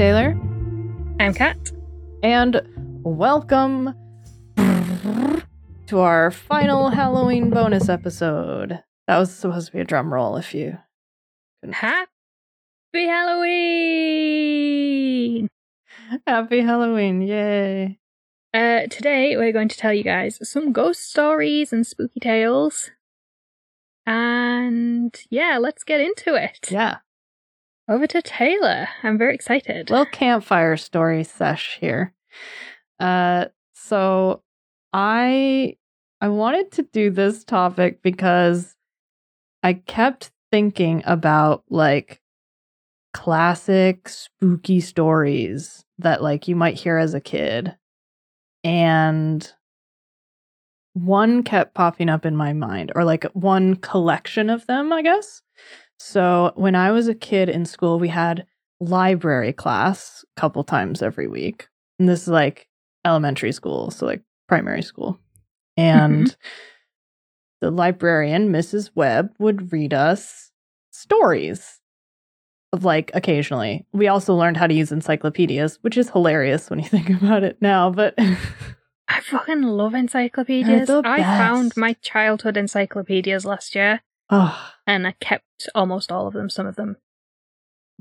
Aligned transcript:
Taylor. 0.00 0.34
I'm 1.20 1.34
Kat. 1.34 1.58
And 2.22 2.62
welcome 3.02 3.94
to 4.56 5.98
our 5.98 6.30
final 6.30 6.88
Halloween 6.88 7.50
bonus 7.50 7.90
episode. 7.90 8.82
That 9.06 9.18
was 9.18 9.30
supposed 9.30 9.66
to 9.66 9.72
be 9.74 9.80
a 9.80 9.84
drum 9.84 10.10
roll 10.10 10.38
if 10.38 10.54
you. 10.54 10.78
Happy 11.70 12.08
Halloween! 12.94 13.50
Happy 16.26 16.60
Halloween, 16.62 17.20
yay. 17.20 17.98
Uh, 18.54 18.86
today 18.86 19.36
we're 19.36 19.52
going 19.52 19.68
to 19.68 19.76
tell 19.76 19.92
you 19.92 20.02
guys 20.02 20.38
some 20.48 20.72
ghost 20.72 21.10
stories 21.10 21.74
and 21.74 21.86
spooky 21.86 22.20
tales. 22.20 22.90
And 24.06 25.14
yeah, 25.28 25.58
let's 25.60 25.84
get 25.84 26.00
into 26.00 26.42
it. 26.42 26.70
Yeah. 26.70 27.00
Over 27.90 28.06
to 28.06 28.22
Taylor. 28.22 28.86
I'm 29.02 29.18
very 29.18 29.34
excited. 29.34 29.90
Little 29.90 30.06
campfire 30.06 30.76
story 30.76 31.24
sesh 31.24 31.76
here. 31.80 32.14
Uh 33.00 33.46
so 33.74 34.42
I 34.92 35.76
I 36.20 36.28
wanted 36.28 36.70
to 36.72 36.82
do 36.84 37.10
this 37.10 37.42
topic 37.42 38.00
because 38.00 38.76
I 39.64 39.72
kept 39.72 40.30
thinking 40.52 41.02
about 41.04 41.64
like 41.68 42.20
classic 43.12 44.08
spooky 44.08 44.80
stories 44.80 45.84
that 45.98 46.22
like 46.22 46.46
you 46.46 46.54
might 46.54 46.76
hear 46.76 46.96
as 46.96 47.14
a 47.14 47.20
kid. 47.20 47.76
And 48.62 49.52
one 50.92 51.42
kept 51.42 51.74
popping 51.74 52.08
up 52.08 52.24
in 52.24 52.36
my 52.36 52.52
mind 52.52 52.92
or 52.94 53.02
like 53.02 53.24
one 53.32 53.74
collection 53.74 54.48
of 54.48 54.66
them, 54.66 54.92
I 54.92 55.02
guess. 55.02 55.42
So 56.02 56.52
when 56.54 56.74
I 56.74 56.92
was 56.92 57.08
a 57.08 57.14
kid 57.14 57.50
in 57.50 57.66
school, 57.66 57.98
we 57.98 58.08
had 58.08 58.46
library 58.80 59.52
class 59.52 60.24
a 60.34 60.40
couple 60.40 60.64
times 60.64 61.02
every 61.02 61.28
week. 61.28 61.68
And 61.98 62.08
this 62.08 62.22
is 62.22 62.28
like 62.28 62.68
elementary 63.04 63.52
school, 63.52 63.90
so 63.90 64.06
like 64.06 64.22
primary 64.48 64.80
school. 64.80 65.20
Mm-hmm. 65.78 66.12
And 66.12 66.36
the 67.60 67.70
librarian, 67.70 68.50
Mrs. 68.50 68.90
Webb, 68.94 69.34
would 69.38 69.74
read 69.74 69.92
us 69.92 70.52
stories 70.90 71.80
of 72.72 72.82
like 72.82 73.10
occasionally. 73.12 73.84
We 73.92 74.08
also 74.08 74.34
learned 74.34 74.56
how 74.56 74.68
to 74.68 74.74
use 74.74 74.92
encyclopedias, 74.92 75.78
which 75.82 75.98
is 75.98 76.08
hilarious 76.08 76.70
when 76.70 76.78
you 76.78 76.88
think 76.88 77.10
about 77.10 77.44
it 77.44 77.58
now, 77.60 77.90
but 77.90 78.14
I 78.16 79.20
fucking 79.20 79.64
love 79.64 79.94
encyclopedias. 80.04 80.88
I 80.88 81.18
found 81.18 81.76
my 81.76 81.92
childhood 82.00 82.56
encyclopedias 82.56 83.44
last 83.44 83.74
year 83.74 84.00
oh, 84.30 84.72
and 84.86 85.06
I 85.06 85.12
kept 85.20 85.68
almost 85.74 86.10
all 86.10 86.26
of 86.26 86.34
them. 86.34 86.50
Some 86.50 86.66
of 86.66 86.76
them 86.76 86.96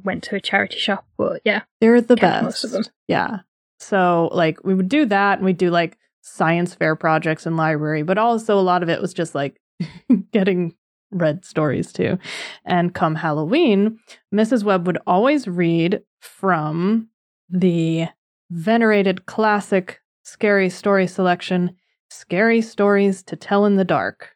went 0.03 0.23
to 0.23 0.35
a 0.35 0.41
charity 0.41 0.77
shop, 0.77 1.05
but 1.17 1.41
yeah. 1.44 1.63
they're 1.81 2.02
the 2.02 2.16
best. 2.16 2.44
most 2.44 2.63
of 2.63 2.72
them. 2.72 2.83
Yeah. 3.08 3.39
So 3.80 4.30
like 4.33 4.63
we 4.63 4.73
would 4.73 4.89
do 4.89 5.05
that 5.05 5.39
and 5.39 5.45
we'd 5.45 5.57
do 5.57 5.69
like 5.69 5.97
science 6.22 6.73
fair 6.73 6.95
projects 6.95 7.45
in 7.45 7.55
library, 7.55 8.03
but 8.03 8.17
also 8.17 8.59
a 8.59 8.61
lot 8.61 8.83
of 8.83 8.89
it 8.89 9.02
was 9.02 9.13
just 9.13 9.35
like 9.35 9.59
getting 10.31 10.75
read 11.11 11.45
stories 11.45 11.91
too. 11.91 12.17
And 12.66 12.94
come 12.94 13.16
Halloween, 13.16 14.00
Mrs. 14.33 14.63
Webb 14.63 14.85
would 14.88 15.00
always 15.07 15.47
read 15.47 16.02
from 16.19 17.09
the 17.50 18.07
venerated 18.52 19.25
classic 19.25 20.02
scary 20.23 20.69
story 20.69 21.07
selection, 21.07 21.75
Scary 22.11 22.61
Stories 22.61 23.23
to 23.23 23.35
Tell 23.35 23.66
in 23.66 23.75
the 23.75 23.85
Dark. 23.85 24.35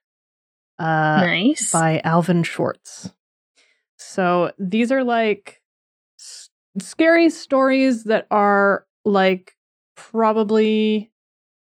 Uh 0.84 1.26
nice. 1.26 1.72
by 1.72 2.02
Alvin 2.04 2.44
Schwartz. 2.44 3.12
So 3.98 4.52
these 4.60 4.92
are 4.92 5.04
like 5.04 5.62
s- 6.20 6.50
scary 6.80 7.30
stories 7.30 8.04
that 8.04 8.28
are 8.30 8.86
like 9.06 9.56
probably 9.96 11.10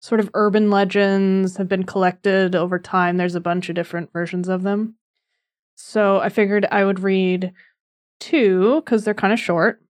sort 0.01 0.21
of 0.21 0.31
urban 0.35 0.71
legends 0.71 1.57
have 1.57 1.69
been 1.69 1.85
collected 1.85 2.57
over 2.57 2.79
time. 2.79 3.17
There's 3.17 3.35
a 3.35 3.41
bunch 3.41 3.69
of 3.69 3.77
different 3.77 4.13
versions 4.13 4.49
of 4.49 4.63
them. 4.63 4.97
So 5.77 6.19
I 6.21 6.29
figured 6.29 6.67
I 6.71 6.85
would 6.85 7.01
read 7.01 7.53
two 8.19 8.77
because 8.77 9.05
they're 9.05 9.15
kind 9.15 9.33
of 9.33 9.39
short. 9.39 9.83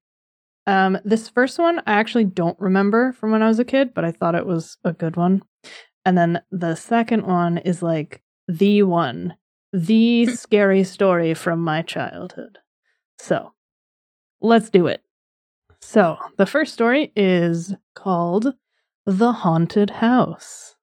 Um, 0.67 0.99
this 1.05 1.29
first 1.29 1.59
one 1.59 1.79
I 1.81 1.93
actually 1.93 2.25
don't 2.25 2.59
remember 2.59 3.13
from 3.13 3.31
when 3.31 3.43
I 3.43 3.49
was 3.49 3.59
a 3.59 3.65
kid, 3.65 3.95
but 3.95 4.05
I 4.05 4.11
thought 4.13 4.35
it 4.35 4.47
was 4.47 4.79
a 4.85 4.93
good 4.93 5.17
one. 5.17 5.43
And 6.05 6.19
then 6.19 6.43
the 6.51 6.75
second 6.75 7.27
one 7.27 7.59
is 7.59 7.83
like 7.83 8.23
the 8.49 8.83
one, 8.83 9.37
the 9.73 10.27
hmm. 10.27 10.33
scary 10.33 10.85
story 10.85 11.35
from 11.35 11.61
my 11.61 11.83
childhood. 11.83 12.59
So 13.19 13.53
let's 14.41 14.71
do 14.71 14.87
it. 14.87 15.03
So 15.81 16.17
the 16.37 16.47
first 16.47 16.73
story 16.73 17.13
is 17.15 17.75
called 17.95 18.55
The 19.05 19.33
Haunted 19.33 19.91
House. 19.91 20.77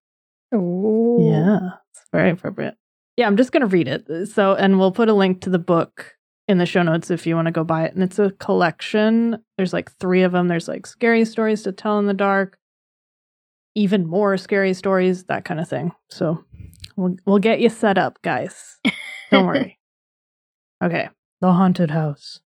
Ooh. 0.53 1.17
Yeah, 1.19 1.69
it's 1.91 2.05
very 2.11 2.31
appropriate. 2.31 2.75
Yeah, 3.17 3.27
I'm 3.27 3.37
just 3.37 3.51
going 3.51 3.61
to 3.61 3.67
read 3.67 3.87
it. 3.87 4.29
So, 4.29 4.55
and 4.55 4.79
we'll 4.79 4.91
put 4.91 5.09
a 5.09 5.13
link 5.13 5.41
to 5.41 5.49
the 5.49 5.59
book 5.59 6.15
in 6.47 6.57
the 6.57 6.65
show 6.65 6.83
notes 6.83 7.11
if 7.11 7.27
you 7.27 7.35
want 7.35 7.47
to 7.47 7.51
go 7.51 7.63
buy 7.63 7.85
it. 7.85 7.93
And 7.93 8.03
it's 8.03 8.19
a 8.19 8.31
collection. 8.31 9.37
There's 9.57 9.73
like 9.73 9.91
three 9.97 10.23
of 10.23 10.31
them. 10.31 10.47
There's 10.47 10.67
like 10.67 10.87
scary 10.87 11.25
stories 11.25 11.63
to 11.63 11.71
tell 11.71 11.99
in 11.99 12.07
the 12.07 12.13
dark, 12.13 12.57
even 13.75 14.07
more 14.07 14.37
scary 14.37 14.73
stories, 14.73 15.25
that 15.25 15.45
kind 15.45 15.59
of 15.59 15.69
thing. 15.69 15.91
So, 16.09 16.43
we'll 16.95 17.15
we'll 17.25 17.39
get 17.39 17.59
you 17.59 17.69
set 17.69 17.97
up, 17.97 18.21
guys. 18.21 18.79
Don't 19.31 19.45
worry. 19.47 19.79
Okay, 20.83 21.07
the 21.39 21.53
haunted 21.53 21.91
house. 21.91 22.41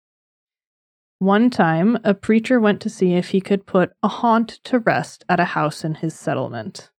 One 1.21 1.51
time, 1.51 1.97
a 2.03 2.15
preacher 2.15 2.59
went 2.59 2.81
to 2.81 2.91
see 2.91 3.15
if 3.15 3.29
he 3.29 3.41
could 3.41 3.65
put 3.65 3.93
a 4.03 4.09
haunt 4.09 4.59
to 4.65 4.81
rest 4.81 5.25
at 5.29 5.39
a 5.39 5.45
house 5.45 5.85
in 5.85 5.95
his 5.95 6.19
settlement. 6.19 6.91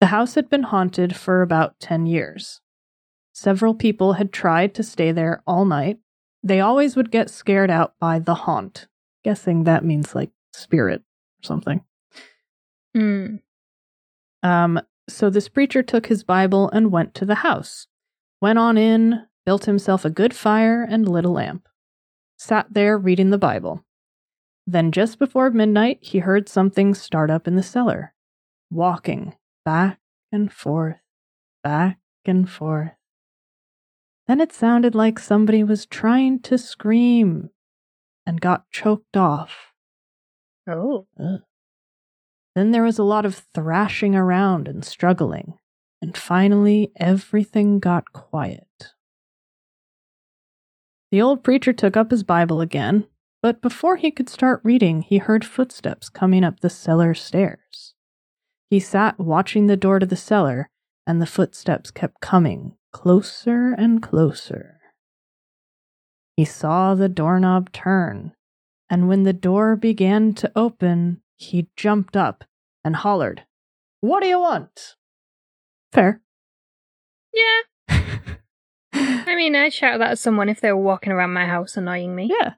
The 0.00 0.06
house 0.06 0.36
had 0.36 0.48
been 0.48 0.62
haunted 0.62 1.14
for 1.14 1.42
about 1.42 1.78
10 1.80 2.06
years. 2.06 2.62
Several 3.32 3.74
people 3.74 4.14
had 4.14 4.32
tried 4.32 4.74
to 4.74 4.82
stay 4.82 5.12
there 5.12 5.42
all 5.46 5.64
night. 5.64 5.98
They 6.42 6.60
always 6.60 6.96
would 6.96 7.10
get 7.10 7.30
scared 7.30 7.70
out 7.70 7.94
by 8.00 8.18
the 8.18 8.34
haunt, 8.34 8.86
guessing 9.22 9.64
that 9.64 9.84
means 9.84 10.14
like 10.14 10.30
spirit 10.52 11.00
or 11.00 11.42
something. 11.46 11.82
Hmm. 12.94 13.36
Um, 14.42 14.80
so 15.08 15.30
this 15.30 15.48
preacher 15.48 15.82
took 15.82 16.06
his 16.06 16.22
Bible 16.24 16.70
and 16.70 16.92
went 16.92 17.14
to 17.14 17.24
the 17.24 17.36
house, 17.36 17.86
went 18.40 18.58
on 18.58 18.76
in, 18.76 19.26
built 19.44 19.64
himself 19.64 20.04
a 20.04 20.10
good 20.10 20.34
fire 20.34 20.82
and 20.82 21.08
lit 21.08 21.24
a 21.24 21.30
lamp, 21.30 21.68
sat 22.36 22.66
there 22.70 22.98
reading 22.98 23.30
the 23.30 23.38
Bible. 23.38 23.84
Then, 24.66 24.92
just 24.92 25.18
before 25.18 25.50
midnight, 25.50 25.98
he 26.02 26.18
heard 26.18 26.48
something 26.48 26.94
start 26.94 27.30
up 27.30 27.48
in 27.48 27.56
the 27.56 27.62
cellar, 27.62 28.12
walking 28.70 29.34
back 29.64 29.98
and 30.30 30.52
forth, 30.52 31.00
back 31.64 31.98
and 32.26 32.48
forth. 32.48 32.92
Then 34.26 34.42
it 34.42 34.52
sounded 34.52 34.94
like 34.94 35.18
somebody 35.18 35.64
was 35.64 35.86
trying 35.86 36.40
to 36.40 36.58
scream 36.58 37.48
and 38.26 38.42
got 38.42 38.70
choked 38.70 39.16
off. 39.16 39.72
Oh. 40.66 41.06
Ugh. 41.18 41.40
Then 42.54 42.70
there 42.70 42.82
was 42.82 42.98
a 42.98 43.04
lot 43.04 43.24
of 43.24 43.46
thrashing 43.54 44.14
around 44.14 44.68
and 44.68 44.84
struggling, 44.84 45.58
and 46.02 46.16
finally 46.16 46.92
everything 46.96 47.78
got 47.78 48.12
quiet. 48.12 48.92
The 51.10 51.22
old 51.22 51.42
preacher 51.42 51.72
took 51.72 51.96
up 51.96 52.10
his 52.10 52.22
Bible 52.22 52.60
again, 52.60 53.06
but 53.42 53.62
before 53.62 53.96
he 53.96 54.10
could 54.10 54.28
start 54.28 54.60
reading, 54.64 55.02
he 55.02 55.18
heard 55.18 55.44
footsteps 55.44 56.08
coming 56.08 56.44
up 56.44 56.60
the 56.60 56.70
cellar 56.70 57.14
stairs. 57.14 57.94
He 58.68 58.80
sat 58.80 59.18
watching 59.18 59.66
the 59.66 59.76
door 59.76 59.98
to 59.98 60.06
the 60.06 60.16
cellar, 60.16 60.68
and 61.06 61.22
the 61.22 61.26
footsteps 61.26 61.90
kept 61.90 62.20
coming 62.20 62.76
closer 62.92 63.72
and 63.72 64.02
closer. 64.02 64.80
He 66.36 66.44
saw 66.44 66.94
the 66.94 67.08
doorknob 67.08 67.72
turn, 67.72 68.32
and 68.90 69.08
when 69.08 69.22
the 69.22 69.32
door 69.32 69.76
began 69.76 70.34
to 70.34 70.52
open, 70.54 71.20
he 71.38 71.68
jumped 71.76 72.16
up 72.16 72.44
and 72.84 72.96
hollered, 72.96 73.44
What 74.00 74.22
do 74.22 74.28
you 74.28 74.40
want? 74.40 74.96
Fair. 75.92 76.20
Yeah. 77.32 77.60
I 78.92 79.34
mean, 79.34 79.54
I'd 79.54 79.72
shout 79.72 80.00
that 80.00 80.12
at 80.12 80.18
someone 80.18 80.48
if 80.48 80.60
they 80.60 80.72
were 80.72 80.82
walking 80.82 81.12
around 81.12 81.32
my 81.32 81.46
house 81.46 81.76
annoying 81.76 82.14
me. 82.14 82.30
yeah. 82.38 82.54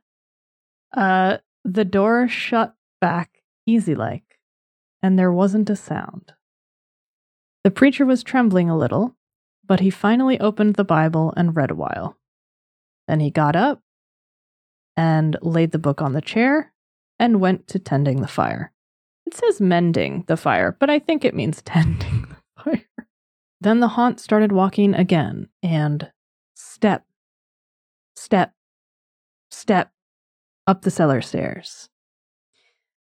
Uh, 0.97 1.39
the 1.65 1.85
door 1.85 2.27
shut 2.27 2.75
back 3.01 3.43
easy 3.67 3.95
like, 3.95 4.39
and 5.03 5.19
there 5.19 5.33
wasn't 5.33 5.71
a 5.71 5.77
sound. 5.77 6.33
The 7.63 7.71
preacher 7.71 8.07
was 8.07 8.23
trembling 8.23 8.71
a 8.71 8.77
little, 8.77 9.15
but 9.67 9.81
he 9.81 9.91
finally 9.91 10.41
opened 10.41 10.75
the 10.75 10.85
Bible 10.85 11.35
and 11.37 11.55
read 11.55 11.71
a 11.71 11.77
while. 11.77 12.17
Then 13.07 13.21
he 13.21 13.31
got 13.31 13.55
up 13.55 13.83
and 14.97 15.37
laid 15.43 15.73
the 15.73 15.79
book 15.79 16.01
on 16.01 16.15
the 16.15 16.23
chair 16.23 16.70
and 17.21 17.39
went 17.39 17.69
to 17.69 17.79
tending 17.79 18.23
the 18.23 18.27
fire. 18.27 18.73
It 19.27 19.35
says 19.35 19.61
mending 19.61 20.25
the 20.27 20.39
fire, 20.39 20.77
but 20.81 20.89
I 20.91 20.99
think 20.99 21.25
it 21.25 21.35
means 21.35 21.63
tending 21.65 22.23
the 22.23 22.65
fire. 22.65 23.07
Then 23.61 23.81
the 23.81 23.89
haunt 23.89 24.19
started 24.19 24.51
walking 24.51 24.95
again, 24.95 25.49
and 25.63 26.11
step, 26.55 27.05
step, 28.17 28.55
step 29.51 29.93
up 30.67 30.81
the 30.83 30.91
cellar 30.91 31.21
stairs. 31.21 31.91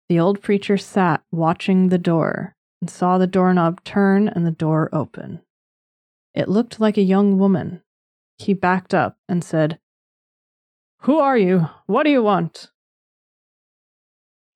The 0.08 0.20
old 0.20 0.40
preacher 0.40 0.78
sat 0.78 1.24
watching 1.32 1.90
the 1.90 1.98
door 1.98 2.56
and 2.80 2.90
saw 2.90 3.18
the 3.18 3.26
doorknob 3.26 3.84
turn 3.84 4.28
and 4.28 4.46
the 4.46 4.52
door 4.52 4.88
open. 4.94 5.42
It 6.36 6.48
looked 6.48 6.80
like 6.80 6.98
a 6.98 7.02
young 7.02 7.40
woman. 7.40 7.82
He 8.38 8.54
backed 8.54 8.94
up 8.94 9.18
and 9.28 9.44
said, 9.44 9.80
Who 11.02 11.18
are 11.18 11.38
you? 11.38 11.70
What 11.88 12.04
do 12.04 12.12
you 12.12 12.22
want? 12.22 12.70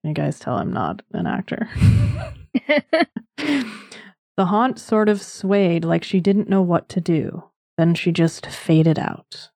You 0.04 0.14
guys 0.14 0.40
tell 0.40 0.56
I'm 0.56 0.72
not 0.72 1.02
an 1.12 1.28
actor. 1.28 1.70
the 3.38 4.46
haunt 4.46 4.80
sort 4.80 5.10
of 5.10 5.22
swayed 5.22 5.84
like 5.84 6.04
she 6.04 6.20
didn't 6.20 6.50
know 6.50 6.62
what 6.62 6.88
to 6.90 7.02
do. 7.02 7.44
Then 7.78 7.96
she 7.96 8.12
just 8.12 8.46
faded 8.46 8.98
out. 8.98 9.50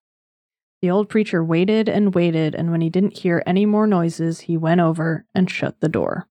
The 0.82 0.92
old 0.92 1.08
preacher 1.08 1.44
waited 1.44 1.88
and 1.88 2.14
waited, 2.14 2.56
and 2.56 2.70
when 2.70 2.82
he 2.82 2.90
didn't 2.90 3.20
hear 3.20 3.42
any 3.46 3.66
more 3.66 3.88
noises, 3.88 4.42
he 4.42 4.58
went 4.58 4.82
over 4.82 5.26
and 5.34 5.50
shut 5.50 5.80
the 5.80 5.88
door. 5.88 6.28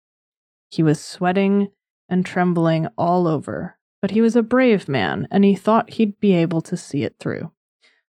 He 0.71 0.83
was 0.83 1.01
sweating 1.01 1.71
and 2.09 2.27
trembling 2.27 2.89
all 2.99 3.27
over, 3.27 3.79
but 4.03 4.11
he 4.11 4.21
was 4.21 4.37
a 4.37 4.43
brave 4.43 4.89
man, 4.89 5.27
and 5.31 5.43
he 5.45 5.55
thought 5.55 5.95
he'd 5.95 6.21
be 6.21 6.35
able 6.35 6.61
to 6.63 6.77
see 6.77 7.03
it 7.03 7.17
through. 7.19 7.51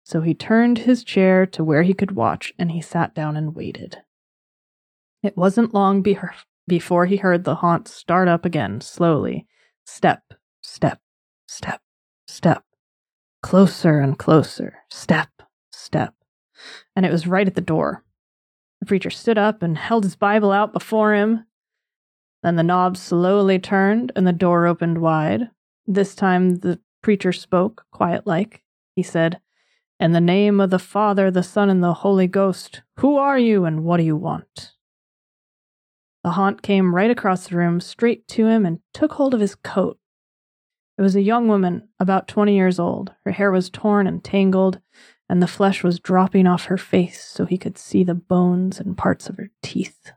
So 0.04 0.22
he 0.22 0.34
turned 0.34 0.80
his 0.80 1.04
chair 1.04 1.46
to 1.46 1.64
where 1.64 1.84
he 1.84 1.94
could 1.94 2.14
watch, 2.14 2.54
and 2.58 2.72
he 2.72 2.82
sat 2.82 3.14
down 3.14 3.38
and 3.38 3.56
waited. 3.56 4.00
It 5.24 5.38
wasn't 5.38 5.74
long 5.74 6.02
be- 6.02 6.18
before 6.68 7.06
he 7.06 7.18
heard 7.18 7.44
the 7.44 7.56
haunt 7.56 7.88
start 7.88 8.28
up 8.28 8.46
again, 8.46 8.82
slowly. 8.82 9.48
Step, 9.86 10.24
step, 10.62 11.00
step, 11.48 11.82
step. 12.28 12.64
Closer 13.44 14.00
and 14.00 14.18
closer. 14.18 14.80
Step, 14.90 15.30
step. 15.72 16.14
And 16.96 17.06
it 17.06 17.12
was 17.12 17.28
right 17.28 17.48
at 17.48 17.56
the 17.56 17.62
door. 17.62 18.04
The 18.80 18.86
preacher 18.86 19.10
stood 19.10 19.38
up 19.38 19.62
and 19.62 19.78
held 19.78 20.04
his 20.04 20.16
Bible 20.16 20.52
out 20.52 20.74
before 20.74 21.14
him. 21.14 21.46
Then 22.42 22.56
the 22.56 22.64
knob 22.64 22.98
slowly 22.98 23.60
turned 23.60 24.12
and 24.16 24.26
the 24.26 24.34
door 24.34 24.66
opened 24.66 25.00
wide. 25.00 25.50
This 25.86 26.16
time 26.16 26.60
the 26.60 26.80
preacher 27.02 27.32
spoke, 27.32 27.86
quiet 27.92 28.26
like. 28.26 28.64
He 28.96 29.04
said, 29.04 29.40
In 30.00 30.14
the 30.14 30.22
name 30.22 30.60
of 30.60 30.72
the 30.72 30.80
Father, 30.80 31.30
the 31.30 31.44
Son, 31.44 31.70
and 31.70 31.84
the 31.84 31.94
Holy 31.94 32.28
Ghost, 32.28 32.82
who 32.98 33.18
are 33.18 33.38
you 33.38 33.66
and 33.66 33.84
what 33.84 33.98
do 33.98 34.04
you 34.04 34.16
want? 34.16 34.72
The 36.24 36.32
haunt 36.32 36.62
came 36.62 36.94
right 36.94 37.10
across 37.10 37.48
the 37.48 37.58
room, 37.58 37.80
straight 37.80 38.28
to 38.30 38.46
him, 38.46 38.66
and 38.66 38.80
took 38.94 39.14
hold 39.14 39.34
of 39.34 39.40
his 39.40 39.56
coat. 39.56 39.98
It 40.98 41.02
was 41.02 41.16
a 41.16 41.22
young 41.22 41.48
woman, 41.48 41.88
about 42.00 42.28
20 42.28 42.56
years 42.56 42.80
old. 42.80 43.12
Her 43.26 43.32
hair 43.32 43.52
was 43.52 43.70
torn 43.70 44.06
and 44.06 44.24
tangled, 44.24 44.80
and 45.28 45.42
the 45.42 45.48
flesh 45.48 45.84
was 45.84 46.00
dropping 46.00 46.46
off 46.46 46.66
her 46.66 46.78
face 46.78 47.24
so 47.24 47.46
he 47.46 47.58
could 47.58 47.78
see 47.78 48.04
the 48.04 48.14
bones 48.14 48.80
and 48.80 48.98
parts 48.98 49.30
of 49.30 49.38
her 49.38 49.50
teeth. 49.64 50.12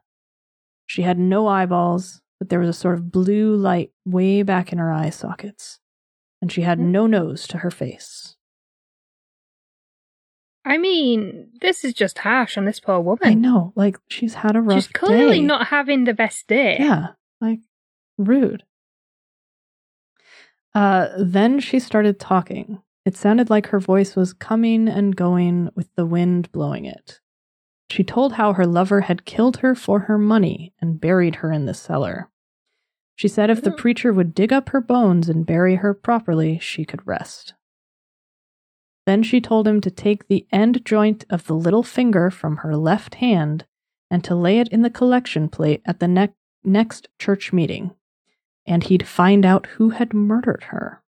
She 0.86 1.02
had 1.02 1.18
no 1.18 1.46
eyeballs, 1.46 2.20
but 2.38 2.50
there 2.50 2.58
was 2.58 2.68
a 2.68 2.74
sort 2.74 2.96
of 2.96 3.10
blue 3.10 3.56
light 3.56 3.92
way 4.04 4.42
back 4.42 4.72
in 4.72 4.78
her 4.78 4.92
eye 4.92 5.10
sockets, 5.10 5.80
and 6.42 6.52
she 6.52 6.62
had 6.62 6.78
hmm. 6.78 6.92
no 6.92 7.06
nose 7.06 7.46
to 7.48 7.58
her 7.58 7.70
face. 7.70 8.36
I 10.64 10.78
mean, 10.78 11.50
this 11.60 11.84
is 11.84 11.92
just 11.92 12.18
harsh 12.18 12.56
on 12.56 12.64
this 12.64 12.80
poor 12.80 13.00
woman. 13.00 13.20
I 13.28 13.34
know, 13.34 13.72
like 13.76 13.98
she's 14.08 14.34
had 14.34 14.56
a 14.56 14.62
rough 14.62 14.84
She's 14.84 14.88
clearly 14.88 15.40
day. 15.40 15.44
not 15.44 15.66
having 15.66 16.04
the 16.04 16.14
best 16.14 16.46
day. 16.46 16.76
Yeah, 16.80 17.08
like 17.40 17.60
rude. 18.16 18.64
Uh, 20.74 21.08
then 21.18 21.60
she 21.60 21.78
started 21.78 22.18
talking. 22.18 22.80
It 23.04 23.16
sounded 23.16 23.50
like 23.50 23.66
her 23.68 23.78
voice 23.80 24.16
was 24.16 24.32
coming 24.32 24.88
and 24.88 25.14
going 25.14 25.68
with 25.76 25.88
the 25.94 26.06
wind 26.06 26.50
blowing 26.52 26.86
it. 26.86 27.20
She 27.90 28.02
told 28.02 28.32
how 28.32 28.54
her 28.54 28.66
lover 28.66 29.02
had 29.02 29.26
killed 29.26 29.58
her 29.58 29.74
for 29.74 30.00
her 30.00 30.18
money 30.18 30.72
and 30.80 31.00
buried 31.00 31.36
her 31.36 31.52
in 31.52 31.66
the 31.66 31.74
cellar. 31.74 32.30
She 33.14 33.28
said 33.28 33.50
if 33.50 33.62
the 33.62 33.70
Hmm. 33.70 33.76
preacher 33.76 34.12
would 34.12 34.34
dig 34.34 34.52
up 34.52 34.70
her 34.70 34.80
bones 34.80 35.28
and 35.28 35.46
bury 35.46 35.76
her 35.76 35.94
properly, 35.94 36.58
she 36.58 36.84
could 36.84 37.06
rest. 37.06 37.54
Then 39.06 39.22
she 39.22 39.40
told 39.40 39.68
him 39.68 39.80
to 39.82 39.90
take 39.90 40.28
the 40.28 40.46
end 40.50 40.84
joint 40.84 41.24
of 41.28 41.46
the 41.46 41.54
little 41.54 41.82
finger 41.82 42.30
from 42.30 42.58
her 42.58 42.76
left 42.76 43.16
hand 43.16 43.66
and 44.10 44.24
to 44.24 44.34
lay 44.34 44.58
it 44.58 44.68
in 44.68 44.82
the 44.82 44.90
collection 44.90 45.48
plate 45.48 45.82
at 45.84 46.00
the 46.00 46.08
ne- 46.08 46.34
next 46.62 47.08
church 47.18 47.52
meeting, 47.52 47.94
and 48.66 48.84
he'd 48.84 49.06
find 49.06 49.44
out 49.44 49.66
who 49.66 49.90
had 49.90 50.14
murdered 50.14 50.64
her. 50.68 51.02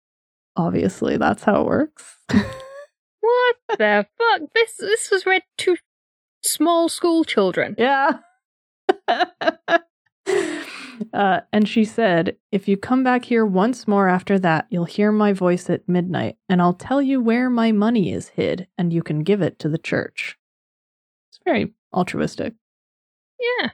Obviously, 0.57 1.17
that's 1.17 1.45
how 1.45 1.61
it 1.61 1.67
works. 1.67 2.19
What 3.21 3.79
the 3.79 4.07
fuck? 4.19 4.43
This 4.55 4.77
this 4.77 5.11
was 5.11 5.25
read 5.25 5.45
to 5.59 5.77
small 6.43 6.91
school 6.91 7.25
children. 7.25 7.75
yeah. 7.79 8.19
uh, 11.13 11.41
and 11.53 11.69
she 11.69 11.85
said, 11.85 12.37
If 12.53 12.69
you 12.69 12.77
come 12.77 13.03
back 13.05 13.25
here 13.25 13.45
once 13.45 13.89
more 13.89 14.09
after 14.09 14.39
that, 14.41 14.67
you'll 14.71 14.85
hear 14.85 15.13
my 15.13 15.33
voice 15.33 15.69
at 15.71 15.89
midnight, 15.89 16.37
and 16.49 16.61
I'll 16.61 16.75
tell 16.75 17.03
you 17.03 17.21
where 17.21 17.51
my 17.51 17.73
money 17.73 18.13
is 18.13 18.29
hid, 18.29 18.69
and 18.79 18.93
you 18.93 19.03
can 19.03 19.23
give 19.23 19.43
it 19.43 19.59
to 19.61 19.69
the 19.69 19.79
church. 19.79 20.37
It's 21.31 21.41
very 21.45 21.73
altruistic. 21.93 22.55
Yeah. 23.41 23.71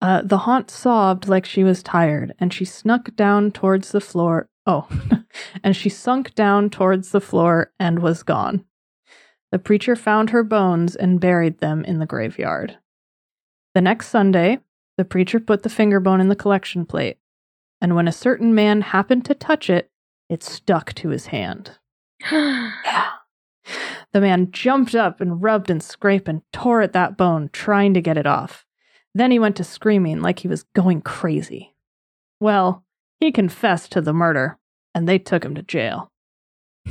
Uh, 0.00 0.22
the 0.22 0.38
haunt 0.38 0.70
sobbed 0.70 1.28
like 1.28 1.46
she 1.46 1.62
was 1.62 1.82
tired, 1.82 2.34
and 2.38 2.52
she 2.52 2.64
snuck 2.64 3.14
down 3.14 3.52
towards 3.52 3.92
the 3.92 4.00
floor. 4.00 4.48
Oh, 4.66 4.88
and 5.64 5.76
she 5.76 5.88
sunk 5.88 6.34
down 6.34 6.70
towards 6.70 7.10
the 7.10 7.20
floor 7.20 7.72
and 7.78 8.00
was 8.00 8.22
gone. 8.22 8.64
The 9.52 9.58
preacher 9.58 9.94
found 9.94 10.30
her 10.30 10.42
bones 10.42 10.96
and 10.96 11.20
buried 11.20 11.58
them 11.58 11.84
in 11.84 11.98
the 11.98 12.06
graveyard. 12.06 12.78
The 13.74 13.80
next 13.80 14.08
Sunday, 14.08 14.58
the 14.96 15.04
preacher 15.04 15.40
put 15.40 15.62
the 15.62 15.68
finger 15.68 16.00
bone 16.00 16.20
in 16.20 16.28
the 16.28 16.36
collection 16.36 16.86
plate, 16.86 17.18
and 17.80 17.96
when 17.96 18.08
a 18.08 18.12
certain 18.12 18.54
man 18.54 18.80
happened 18.80 19.24
to 19.26 19.34
touch 19.34 19.68
it, 19.70 19.90
it 20.28 20.42
stuck 20.42 20.92
to 20.94 21.08
his 21.08 21.26
hand. 21.26 21.78
Yeah. 22.30 23.10
The 24.12 24.20
man 24.20 24.50
jumped 24.52 24.94
up 24.94 25.20
and 25.20 25.42
rubbed 25.42 25.70
and 25.70 25.82
scraped 25.82 26.28
and 26.28 26.42
tore 26.52 26.82
at 26.82 26.92
that 26.92 27.16
bone, 27.16 27.48
trying 27.52 27.94
to 27.94 28.02
get 28.02 28.18
it 28.18 28.26
off. 28.26 28.66
Then 29.14 29.30
he 29.30 29.38
went 29.38 29.56
to 29.56 29.64
screaming 29.64 30.20
like 30.20 30.40
he 30.40 30.48
was 30.48 30.64
going 30.74 31.00
crazy. 31.02 31.74
Well, 32.40 32.84
he 33.20 33.32
confessed 33.32 33.92
to 33.92 34.00
the 34.00 34.12
murder, 34.12 34.58
and 34.94 35.08
they 35.08 35.18
took 35.18 35.44
him 35.44 35.54
to 35.54 35.62
jail. 35.62 36.10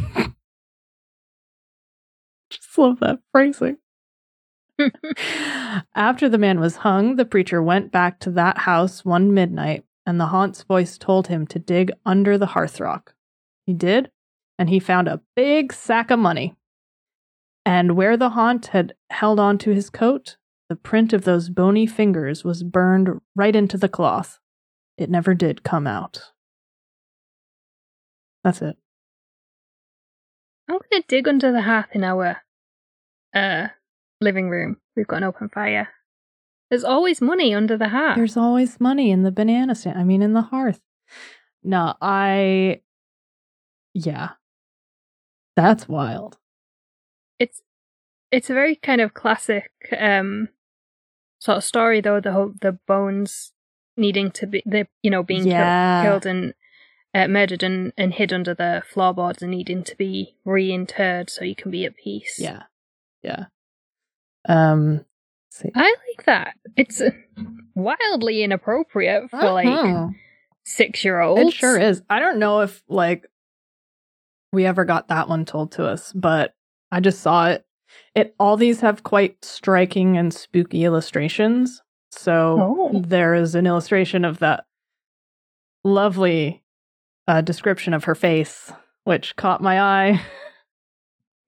Just 2.49 2.77
love 2.77 2.99
that 3.01 3.19
phrasing. 3.31 3.77
After 5.95 6.29
the 6.29 6.37
man 6.37 6.59
was 6.59 6.77
hung, 6.77 7.15
the 7.15 7.25
preacher 7.25 7.61
went 7.61 7.91
back 7.91 8.19
to 8.21 8.31
that 8.31 8.59
house 8.59 9.05
one 9.05 9.33
midnight, 9.33 9.85
and 10.05 10.19
the 10.19 10.27
haunt's 10.27 10.63
voice 10.63 10.97
told 10.97 11.27
him 11.27 11.45
to 11.47 11.59
dig 11.59 11.91
under 12.05 12.37
the 12.37 12.47
hearthrug. 12.47 13.09
He 13.65 13.73
did, 13.73 14.11
and 14.57 14.69
he 14.69 14.79
found 14.79 15.07
a 15.07 15.21
big 15.35 15.73
sack 15.73 16.11
of 16.11 16.19
money. 16.19 16.55
And 17.65 17.95
where 17.95 18.17
the 18.17 18.29
haunt 18.29 18.67
had 18.67 18.93
held 19.09 19.39
on 19.39 19.57
to 19.59 19.71
his 19.71 19.89
coat, 19.89 20.37
the 20.69 20.75
print 20.75 21.13
of 21.13 21.25
those 21.25 21.49
bony 21.49 21.85
fingers 21.85 22.43
was 22.43 22.63
burned 22.63 23.21
right 23.35 23.55
into 23.55 23.77
the 23.77 23.89
cloth. 23.89 24.39
It 24.97 25.09
never 25.09 25.33
did 25.33 25.63
come 25.63 25.85
out. 25.85 26.31
That's 28.43 28.61
it. 28.61 28.77
I'm 30.67 30.79
gonna 30.89 31.03
dig 31.07 31.27
under 31.27 31.51
the 31.51 31.61
hearth 31.61 31.89
in 31.93 32.03
our 32.03 32.41
uh 33.33 33.67
living 34.21 34.49
room. 34.49 34.77
We've 34.95 35.07
got 35.07 35.17
an 35.17 35.23
open 35.23 35.49
fire. 35.49 35.89
There's 36.69 36.83
always 36.85 37.19
money 37.21 37.53
under 37.53 37.77
the 37.77 37.89
hearth. 37.89 38.15
There's 38.15 38.37
always 38.37 38.79
money 38.79 39.11
in 39.11 39.23
the 39.23 39.31
banana 39.31 39.75
stand. 39.75 39.99
I 39.99 40.03
mean, 40.05 40.21
in 40.21 40.33
the 40.33 40.41
hearth. 40.43 40.79
No, 41.63 41.95
I. 42.01 42.81
Yeah. 43.93 44.29
That's 45.57 45.87
wild. 45.89 46.37
it's 47.39 47.61
it's 48.31 48.49
a 48.49 48.53
very 48.53 48.75
kind 48.77 49.01
of 49.01 49.13
classic 49.13 49.71
um 49.99 50.47
sort 51.39 51.57
of 51.57 51.63
story 51.65 51.99
though 51.99 52.21
the 52.21 52.31
whole 52.31 52.53
the 52.61 52.71
bones 52.87 53.51
needing 53.97 54.31
to 54.31 54.47
be 54.47 54.63
the 54.65 54.87
you 55.03 55.11
know 55.11 55.21
being 55.23 55.45
Yeah. 55.45 56.03
killed, 56.03 56.23
killed 56.23 56.25
and 56.33 56.53
uh, 57.13 57.27
murdered 57.27 57.63
and, 57.63 57.91
and 57.97 58.13
hid 58.13 58.31
under 58.31 58.53
the 58.53 58.81
floorboards 58.89 59.41
and 59.41 59.51
needing 59.51 59.83
to 59.83 59.95
be 59.97 60.37
reinterred 60.47 61.29
so 61.29 61.43
you 61.43 61.55
can 61.55 61.69
be 61.69 61.83
at 61.85 61.97
peace 61.97 62.39
Yeah. 62.39 62.63
Yeah. 63.21 63.45
Um, 64.49 65.05
see. 65.51 65.69
i 65.75 65.95
like 66.07 66.25
that 66.25 66.55
it's 66.75 67.01
wildly 67.75 68.43
inappropriate 68.43 69.29
for 69.29 69.51
like 69.51 69.67
Uh-huh. 69.67 70.07
six 70.63 71.03
year 71.05 71.19
olds 71.21 71.41
It 71.41 71.53
sure 71.53 71.79
is. 71.79 72.01
I 72.09 72.19
don't 72.19 72.39
know 72.39 72.61
if 72.61 72.81
like 72.89 73.25
we 74.51 74.65
ever 74.65 74.83
got 74.85 75.07
that 75.09 75.29
one 75.29 75.45
told 75.45 75.71
to 75.73 75.85
us, 75.85 76.11
but 76.13 76.53
I 76.91 76.99
just 76.99 77.21
saw 77.21 77.47
it. 77.49 77.65
It 78.15 78.35
all 78.39 78.57
these 78.57 78.81
have 78.81 79.03
quite 79.03 79.43
striking 79.45 80.17
and 80.17 80.33
spooky 80.33 80.83
illustrations. 80.83 81.81
So 82.11 82.57
Oh. 82.93 83.01
there 83.05 83.33
is 83.35 83.55
an 83.55 83.65
illustration 83.67 84.25
of 84.25 84.39
that 84.39 84.65
lovely 85.83 86.63
uh, 87.27 87.41
description 87.41 87.93
of 87.93 88.03
her 88.05 88.15
face, 88.15 88.71
which 89.05 89.35
caught 89.37 89.61
my 89.61 89.79
eye. 89.79 90.21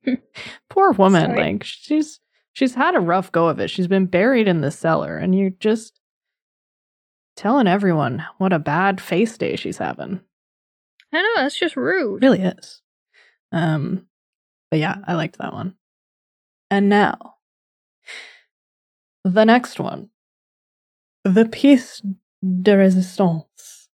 Poor 0.70 0.92
woman, 0.94 1.28
Sorry. 1.32 1.42
like 1.54 1.64
she's 1.64 2.20
she's 2.54 2.76
had 2.76 2.96
a 2.96 3.00
rough 3.00 3.32
go 3.32 3.48
of 3.48 3.60
it. 3.60 3.70
She's 3.70 3.88
been 3.88 4.06
buried 4.06 4.48
in 4.48 4.62
the 4.62 4.72
cellar, 4.72 5.18
and 5.18 5.38
you're 5.38 5.50
just 5.50 6.00
telling 7.36 7.68
everyone 7.68 8.24
what 8.38 8.54
a 8.54 8.60
bad 8.60 9.02
face 9.02 9.38
day 9.38 9.56
she's 9.56 9.78
having. 9.78 10.22
I 11.12 11.22
know, 11.22 11.44
that's 11.44 11.58
just 11.60 11.76
rude. 11.76 12.24
It 12.24 12.28
really 12.28 12.42
is. 12.42 12.82
Um, 13.52 14.08
but 14.72 14.80
yeah, 14.80 14.98
I 15.06 15.14
liked 15.14 15.38
that 15.38 15.54
one. 15.54 15.76
And 16.72 16.90
now, 16.90 17.36
the 19.24 19.46
next 19.46 19.80
one 19.80 20.10
The 21.24 21.46
Piece 21.46 22.02
de 22.62 22.78
Resistance. 22.78 23.90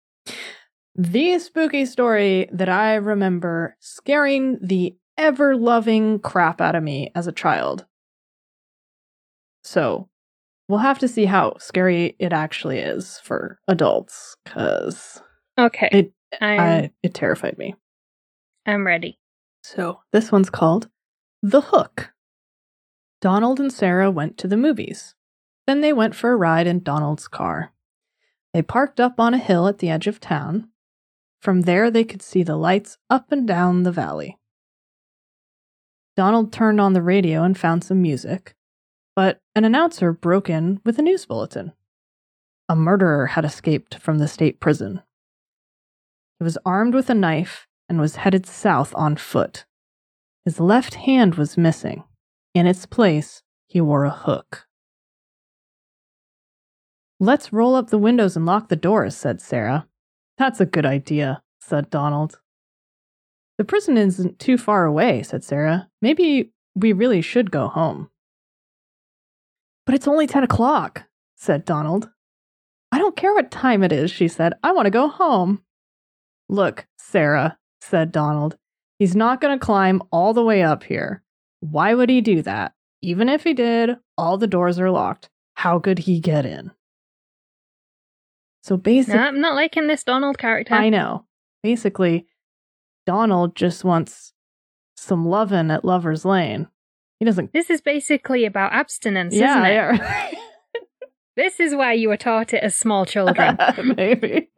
The 0.96 1.40
spooky 1.40 1.86
story 1.86 2.50
that 2.52 2.70
I 2.70 2.96
remember 2.96 3.78
scaring 3.80 4.58
the 4.62 4.96
ever 5.18 5.56
loving 5.56 6.20
crap 6.20 6.62
out 6.62 6.76
of 6.76 6.84
me 6.84 7.12
as 7.16 7.28
a 7.28 7.32
child. 7.32 7.86
So, 9.64 10.10
we'll 10.68 10.80
have 10.80 11.00
to 11.00 11.08
see 11.08 11.26
how 11.26 11.58
scary 11.58 12.16
it 12.20 12.34
actually 12.34 12.80
is 12.80 13.20
for 13.24 13.60
adults 13.68 14.36
because 14.44 15.22
Okay. 15.58 15.90
It- 15.92 16.14
I'm, 16.42 16.92
it 17.02 17.14
terrified 17.16 17.58
me. 17.58 17.74
I'm 18.66 18.86
ready. 18.86 19.18
So, 19.64 20.02
this 20.14 20.32
one's 20.32 20.50
called 20.52 20.88
The 21.42 21.62
Hook. 21.62 22.12
Donald 23.20 23.60
and 23.60 23.74
Sarah 23.74 24.12
went 24.12 24.38
to 24.38 24.48
the 24.48 24.56
movies. 24.58 25.16
Then 25.68 25.82
they 25.82 25.92
went 25.92 26.16
for 26.16 26.32
a 26.32 26.38
ride 26.38 26.68
in 26.68 26.82
Donald's 26.84 27.28
car. 27.28 27.74
They 28.54 28.62
parked 28.62 29.00
up 29.00 29.20
on 29.20 29.34
a 29.34 29.38
hill 29.40 29.68
at 29.68 29.80
the 29.80 29.90
edge 29.90 30.08
of 30.08 30.20
town. 30.20 30.70
From 31.42 31.62
there, 31.62 31.90
they 31.92 32.04
could 32.04 32.22
see 32.22 32.44
the 32.44 32.56
lights 32.56 32.98
up 33.10 33.32
and 33.32 33.48
down 33.48 33.84
the 33.84 33.92
valley. 33.92 34.38
Donald 36.16 36.52
turned 36.52 36.80
on 36.82 36.94
the 36.94 37.02
radio 37.02 37.44
and 37.44 37.58
found 37.58 37.84
some 37.84 38.02
music, 38.02 38.56
but 39.16 39.40
an 39.56 39.66
announcer 39.66 40.14
broke 40.14 40.50
in 40.50 40.80
with 40.86 41.00
a 41.00 41.02
news 41.02 41.26
bulletin. 41.26 41.74
A 42.68 42.76
murderer 42.76 43.28
had 43.28 43.46
escaped 43.46 43.96
from 44.00 44.20
the 44.20 44.28
state 44.28 44.60
prison. 44.60 45.02
He 46.38 46.44
was 46.44 46.58
armed 46.66 46.94
with 46.94 47.10
a 47.10 47.16
knife 47.16 47.68
and 47.90 48.00
was 48.00 48.18
headed 48.18 48.46
south 48.46 48.94
on 48.96 49.18
foot. 49.18 49.66
His 50.46 50.60
left 50.60 50.96
hand 50.96 51.36
was 51.36 51.58
missing. 51.58 52.04
In 52.54 52.66
its 52.66 52.86
place, 52.86 53.42
he 53.68 53.82
wore 53.82 54.06
a 54.06 54.10
hook. 54.12 54.68
Let's 57.20 57.52
roll 57.52 57.76
up 57.76 57.90
the 57.90 57.98
windows 57.98 58.38
and 58.38 58.46
lock 58.46 58.70
the 58.70 58.76
doors, 58.76 59.16
said 59.16 59.42
Sarah. 59.42 59.88
That's 60.38 60.62
a 60.62 60.66
good 60.66 60.86
idea, 60.86 61.44
said 61.60 61.90
Donald. 61.90 62.40
The 63.58 63.66
prison 63.66 63.98
isn't 63.98 64.40
too 64.40 64.58
far 64.58 64.86
away, 64.86 65.22
said 65.24 65.44
Sarah. 65.44 65.90
Maybe 66.02 66.54
we 66.76 66.94
really 66.94 67.22
should 67.22 67.52
go 67.52 67.68
home. 67.68 68.10
But 69.90 69.96
it's 69.96 70.08
only 70.08 70.28
10 70.28 70.44
o'clock, 70.44 71.06
said 71.36 71.66
Donald. 71.66 72.12
I 72.92 73.00
don't 73.00 73.16
care 73.16 73.34
what 73.34 73.50
time 73.50 73.82
it 73.82 73.92
is, 73.92 74.12
she 74.12 74.28
said. 74.28 74.54
I 74.62 74.72
want 74.72 74.86
to 74.86 74.92
go 74.92 75.08
home. 75.08 75.64
Look, 76.48 76.86
Sarah, 77.00 77.58
said 77.82 78.12
Donald. 78.12 78.56
He's 79.00 79.16
not 79.16 79.42
going 79.42 79.58
to 79.58 79.66
climb 79.66 80.04
all 80.12 80.36
the 80.36 80.44
way 80.44 80.62
up 80.62 80.84
here. 80.84 81.24
Why 81.62 81.96
would 81.96 82.08
he 82.08 82.22
do 82.22 82.44
that? 82.44 82.74
Even 83.02 83.30
if 83.30 83.44
he 83.44 83.56
did, 83.56 83.98
all 84.16 84.38
the 84.38 84.46
doors 84.46 84.78
are 84.78 84.92
locked. 84.92 85.28
How 85.56 85.80
could 85.80 85.98
he 85.98 86.20
get 86.20 86.46
in? 86.46 86.70
So 88.62 88.78
basically, 88.78 89.20
No, 89.20 89.26
I'm 89.26 89.42
not 89.42 89.56
liking 89.56 89.88
this 89.88 90.04
Donald 90.04 90.38
character. 90.38 90.76
I 90.76 90.90
know. 90.90 91.26
Basically, 91.64 92.28
Donald 93.08 93.56
just 93.56 93.84
wants 93.84 94.34
some 94.96 95.26
lovin' 95.26 95.72
at 95.72 95.84
Lover's 95.84 96.26
Lane. 96.26 96.68
He 97.20 97.26
doesn't. 97.26 97.52
This 97.54 97.70
is 97.70 97.82
basically 97.82 98.46
about 98.46 98.74
abstinence, 98.74 99.36
yeah, 99.36 99.92
isn't 99.92 100.02
it? 100.02 100.02
yeah. 100.02 100.32
This 101.36 101.62
is 101.62 101.74
why 101.74 101.94
you 101.94 102.10
were 102.10 102.18
taught 102.18 102.54
it 102.54 102.62
as 102.62 102.76
small 102.76 103.06
children. 103.06 103.58
Maybe. 103.96 104.50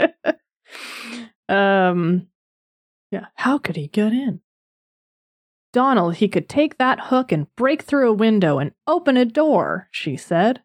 um 1.49 2.27
yeah, 3.11 3.25
how 3.35 3.59
could 3.59 3.75
he 3.75 3.87
get 3.87 4.13
in? 4.13 4.41
Donald, 5.73 6.15
he 6.15 6.27
could 6.27 6.49
take 6.49 6.79
that 6.79 6.99
hook 6.99 7.31
and 7.31 7.53
break 7.55 7.83
through 7.83 8.09
a 8.09 8.13
window 8.13 8.57
and 8.57 8.71
open 8.87 9.15
a 9.15 9.25
door, 9.25 9.89
she 9.91 10.17
said. 10.17 10.63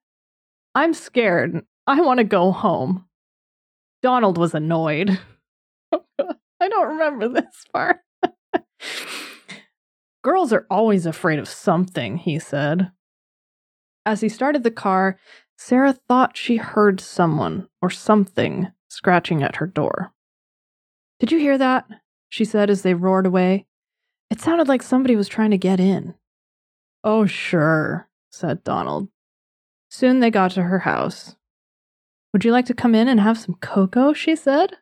I'm 0.74 0.94
scared. 0.94 1.66
I 1.86 2.00
want 2.00 2.18
to 2.18 2.24
go 2.24 2.50
home. 2.50 3.04
Donald 4.02 4.38
was 4.38 4.54
annoyed. 4.54 5.20
I 5.92 6.68
don't 6.68 6.88
remember 6.88 7.28
this 7.28 7.64
part. 7.72 7.98
Girls 10.26 10.52
are 10.52 10.66
always 10.68 11.06
afraid 11.06 11.38
of 11.38 11.46
something, 11.46 12.16
he 12.16 12.40
said. 12.40 12.90
As 14.04 14.22
he 14.22 14.28
started 14.28 14.64
the 14.64 14.72
car, 14.72 15.20
Sarah 15.56 15.92
thought 15.92 16.36
she 16.36 16.56
heard 16.56 16.98
someone 16.98 17.68
or 17.80 17.90
something 17.90 18.72
scratching 18.88 19.44
at 19.44 19.54
her 19.56 19.68
door. 19.68 20.12
Did 21.20 21.30
you 21.30 21.38
hear 21.38 21.56
that? 21.58 21.86
She 22.28 22.44
said 22.44 22.70
as 22.70 22.82
they 22.82 22.92
roared 22.92 23.24
away. 23.24 23.66
It 24.28 24.40
sounded 24.40 24.66
like 24.66 24.82
somebody 24.82 25.14
was 25.14 25.28
trying 25.28 25.52
to 25.52 25.58
get 25.58 25.78
in. 25.78 26.14
Oh, 27.04 27.26
sure, 27.26 28.08
said 28.32 28.64
Donald. 28.64 29.06
Soon 29.90 30.18
they 30.18 30.32
got 30.32 30.50
to 30.50 30.64
her 30.64 30.80
house. 30.80 31.36
Would 32.32 32.44
you 32.44 32.50
like 32.50 32.66
to 32.66 32.74
come 32.74 32.96
in 32.96 33.06
and 33.06 33.20
have 33.20 33.38
some 33.38 33.54
cocoa? 33.60 34.12
she 34.12 34.34
said. 34.34 34.72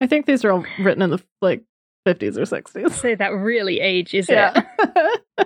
I 0.00 0.06
think 0.06 0.26
these 0.26 0.44
are 0.44 0.52
all 0.52 0.64
written 0.78 1.02
in 1.02 1.10
the 1.10 1.20
like 1.42 1.64
50s 2.06 2.36
or 2.36 2.42
60s. 2.42 2.92
so 2.92 3.14
that 3.16 3.28
really 3.28 3.80
ages 3.94 4.28
it. 4.28 4.32
Yeah. 4.34 4.62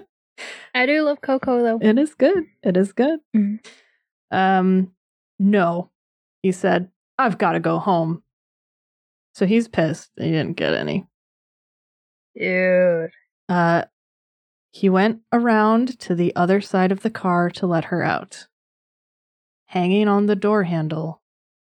I 0.75 0.87
do 0.87 1.03
love 1.03 1.21
cocoa 1.21 1.63
though. 1.63 1.79
It 1.87 1.99
is 1.99 2.15
good. 2.15 2.45
It 2.63 2.77
is 2.77 2.93
good. 2.93 3.21
Mhm. 3.37 3.65
Um, 4.31 4.93
no, 5.39 5.91
he 6.43 6.53
said, 6.53 6.89
I've 7.19 7.37
got 7.39 7.53
to 7.53 7.61
go 7.61 7.79
home. 7.79 8.23
So 9.35 9.45
he's 9.47 9.69
pissed. 9.69 10.11
He 10.17 10.31
didn't 10.31 10.57
get 10.57 10.73
any. 10.75 11.07
Dude. 12.39 13.11
Uh, 13.49 13.83
he 14.73 14.89
went 14.89 15.21
around 15.33 15.99
to 16.01 16.15
the 16.15 16.35
other 16.35 16.61
side 16.63 16.93
of 16.93 17.01
the 17.03 17.11
car 17.11 17.51
to 17.51 17.67
let 17.67 17.85
her 17.87 18.03
out. 18.03 18.47
Hanging 19.67 20.09
on 20.09 20.27
the 20.27 20.37
door 20.37 20.63
handle 20.65 21.21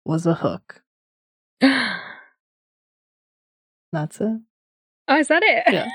was 0.06 0.26
a 0.28 0.36
hook. 0.36 0.84
That's 1.62 2.00
it. 4.22 4.40
Is 5.10 5.28
that 5.28 5.44
it? 5.44 5.64
Yeah. 5.74 5.88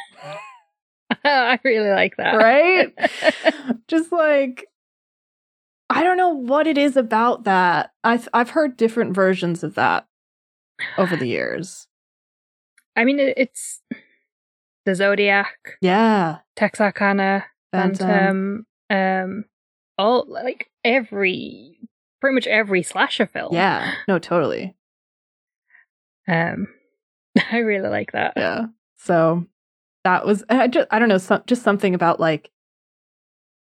I 1.25 1.59
really 1.65 1.91
like 1.91 2.17
that. 2.17 2.35
Right? 2.35 2.93
Just 3.89 4.13
like 4.13 4.67
I 5.91 6.03
don't 6.03 6.17
know 6.19 6.29
what 6.35 6.67
it 6.67 6.77
is 6.79 6.97
about 6.97 7.45
that. 7.45 7.93
I've 8.05 8.29
I've 8.35 8.51
heard 8.51 8.77
different 8.77 9.15
versions 9.15 9.63
of 9.65 9.75
that 9.77 10.07
over 10.99 11.17
the 11.17 11.27
years. 11.27 11.87
I 12.95 13.05
mean, 13.05 13.19
it- 13.21 13.35
it's 13.39 13.81
the 14.85 14.95
Zodiac, 14.95 15.77
Yeah. 15.81 16.39
Texarkana, 16.57 17.45
Phantom. 17.73 18.07
Phantom, 18.09 18.67
um, 18.91 19.45
all 19.99 20.25
like 20.29 20.71
every, 20.85 21.79
pretty 22.21 22.35
much 22.35 22.47
every 22.47 22.83
slasher 22.83 23.27
film. 23.27 23.53
Yeah. 23.55 23.93
No, 24.09 24.19
totally. 24.19 24.75
Um, 26.27 26.69
I 27.53 27.59
really 27.59 27.89
like 27.89 28.13
that. 28.13 28.33
Yeah. 28.37 28.67
So 28.99 29.47
that 30.05 30.27
was 30.27 30.45
I 30.51 30.69
just 30.69 30.89
I 30.91 30.99
don't 30.99 31.09
know, 31.09 31.19
some, 31.19 31.43
just 31.47 31.63
something 31.63 31.95
about 31.95 32.21
like 32.21 32.51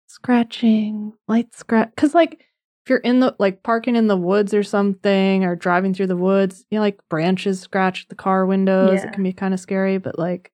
scratching, 0.08 1.14
light 1.28 1.54
scratch 1.54 1.92
cuz 1.96 2.14
like 2.16 2.46
if 2.86 2.90
you're 2.90 3.00
in 3.00 3.20
the 3.20 3.36
like 3.40 3.62
parking 3.64 3.96
in 3.96 4.08
the 4.08 4.18
woods 4.18 4.54
or 4.54 4.64
something 4.64 5.44
or 5.44 5.56
driving 5.56 5.94
through 5.94 6.08
the 6.08 6.16
woods, 6.18 6.66
you 6.70 6.78
know 6.78 6.82
like 6.82 7.00
branches 7.10 7.60
scratch 7.60 8.08
the 8.08 8.16
car 8.16 8.46
windows, 8.46 9.02
Yeah. 9.02 9.08
it 9.10 9.14
can 9.14 9.24
be 9.24 9.34
kind 9.34 9.54
of 9.54 9.60
scary, 9.60 9.98
but 9.98 10.18
like 10.18 10.52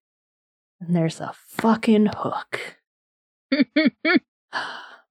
and 0.81 0.95
there's 0.95 1.21
a 1.21 1.31
fucking 1.47 2.07
hook. 2.17 2.77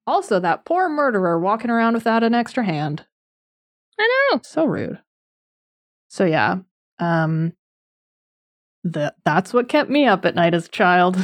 also 0.07 0.39
that 0.39 0.65
poor 0.65 0.87
murderer 0.89 1.39
walking 1.39 1.71
around 1.71 1.93
without 1.95 2.23
an 2.23 2.35
extra 2.35 2.63
hand. 2.63 3.05
I 3.99 4.27
know. 4.31 4.41
So 4.43 4.65
rude. 4.65 4.99
So 6.07 6.25
yeah, 6.25 6.57
um 6.99 7.53
that 8.85 9.15
that's 9.25 9.53
what 9.53 9.67
kept 9.67 9.89
me 9.89 10.05
up 10.05 10.23
at 10.25 10.35
night 10.35 10.53
as 10.53 10.67
a 10.67 10.69
child. 10.69 11.17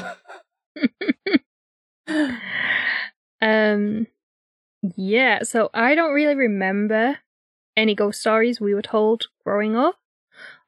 Um, 3.42 4.06
yeah. 4.96 5.44
So 5.44 5.70
I 5.74 5.96
don't 5.96 6.14
really 6.14 6.36
remember 6.36 7.18
any 7.76 7.96
ghost 7.96 8.22
stories 8.22 8.62
we 8.62 8.76
were 8.76 8.82
told 8.82 9.28
growing 9.44 9.76
up, 9.76 9.96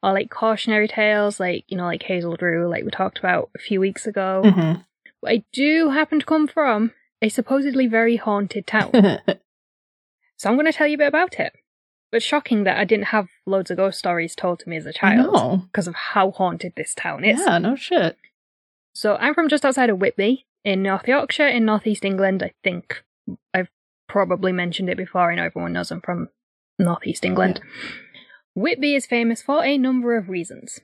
or 0.02 0.14
like 0.14 0.30
cautionary 0.32 0.88
tales, 0.88 1.40
like 1.40 1.66
you 1.68 1.78
know, 1.78 1.86
like 1.86 2.04
Hazel 2.04 2.36
Drew, 2.36 2.68
like 2.68 2.84
we 2.84 2.92
talked 2.92 3.20
about 3.20 3.52
a 3.56 3.60
few 3.60 3.80
weeks 3.80 4.08
ago. 4.08 4.42
Mhm. 4.44 4.86
But 5.22 5.32
I 5.32 5.44
do 5.54 5.90
happen 5.90 6.20
to 6.20 6.26
come 6.26 6.48
from 6.48 6.94
a 7.22 7.30
supposedly 7.30 7.88
very 7.88 8.16
haunted 8.16 8.66
town, 8.68 8.92
so 10.38 10.50
I'm 10.50 10.56
going 10.56 10.66
to 10.66 10.74
tell 10.74 10.88
you 10.88 10.96
a 10.96 10.98
bit 10.98 11.08
about 11.08 11.40
it. 11.40 11.54
But 12.14 12.22
shocking 12.22 12.64
that 12.66 12.78
I 12.78 12.84
didn't 12.84 13.06
have 13.06 13.28
loads 13.48 13.72
of 13.72 13.78
ghost 13.78 13.98
stories 13.98 14.36
told 14.36 14.60
to 14.60 14.70
me 14.70 14.78
as 14.78 14.86
a 14.86 14.94
child 14.94 15.64
because 15.72 15.88
of 15.88 15.96
how 15.96 16.30
haunted 16.30 16.74
this 16.76 16.94
town 16.94 17.26
is. 17.26 17.40
Yeah, 17.40 17.58
no 17.58 17.76
shit. 17.76 18.20
So 18.94 19.16
I'm 19.16 19.34
from 19.34 19.50
just 19.50 19.66
outside 19.66 19.90
of 19.90 19.98
Whitby 19.98 20.46
in 20.64 20.84
North 20.84 21.08
Yorkshire 21.08 21.48
in 21.48 21.66
northeast 21.66 22.06
England. 22.06 22.44
I 22.44 22.52
think 22.64 23.04
I've 23.52 23.70
probably 24.08 24.52
mentioned 24.52 24.90
it 24.90 24.98
before. 24.98 25.32
I 25.32 25.36
know 25.36 25.46
everyone 25.46 25.74
knows 25.74 25.90
I'm 25.90 26.02
from 26.02 26.30
northeast 26.78 27.26
England. 27.26 27.62
Whitby 28.54 28.94
is 28.94 29.08
famous 29.08 29.42
for 29.42 29.66
a 29.66 29.76
number 29.80 30.16
of 30.16 30.30
reasons. 30.30 30.82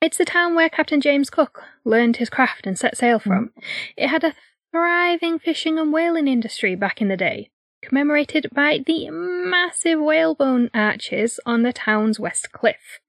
It's 0.00 0.16
the 0.16 0.24
town 0.24 0.54
where 0.54 0.70
Captain 0.70 1.02
James 1.02 1.28
Cook 1.28 1.64
learned 1.84 2.16
his 2.16 2.30
craft 2.30 2.66
and 2.66 2.78
set 2.78 2.96
sail 2.96 3.18
from. 3.18 3.48
Mm-hmm. 3.48 3.60
It 3.98 4.08
had 4.08 4.24
a 4.24 4.32
thriving 4.70 5.38
fishing 5.38 5.78
and 5.78 5.92
whaling 5.92 6.26
industry 6.26 6.74
back 6.74 7.02
in 7.02 7.08
the 7.08 7.16
day, 7.18 7.50
commemorated 7.86 8.48
by 8.52 8.80
the 8.84 9.08
massive 9.10 10.00
whalebone 10.00 10.70
arches 10.74 11.40
on 11.46 11.62
the 11.62 11.72
town's 11.72 12.20
west 12.20 12.52
cliff, 12.52 13.00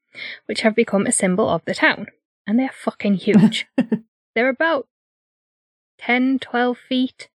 which 0.46 0.62
have 0.62 0.75
become 0.75 1.05
a 1.05 1.12
symbol 1.12 1.50
of 1.50 1.65
the 1.65 1.74
town. 1.74 2.07
And 2.46 2.57
they're 2.57 2.72
fucking 2.74 3.15
huge. 3.15 3.67
they're 4.36 4.50
about 4.50 4.88
10, 6.00 6.39
12 6.39 6.77
feet. 6.77 7.29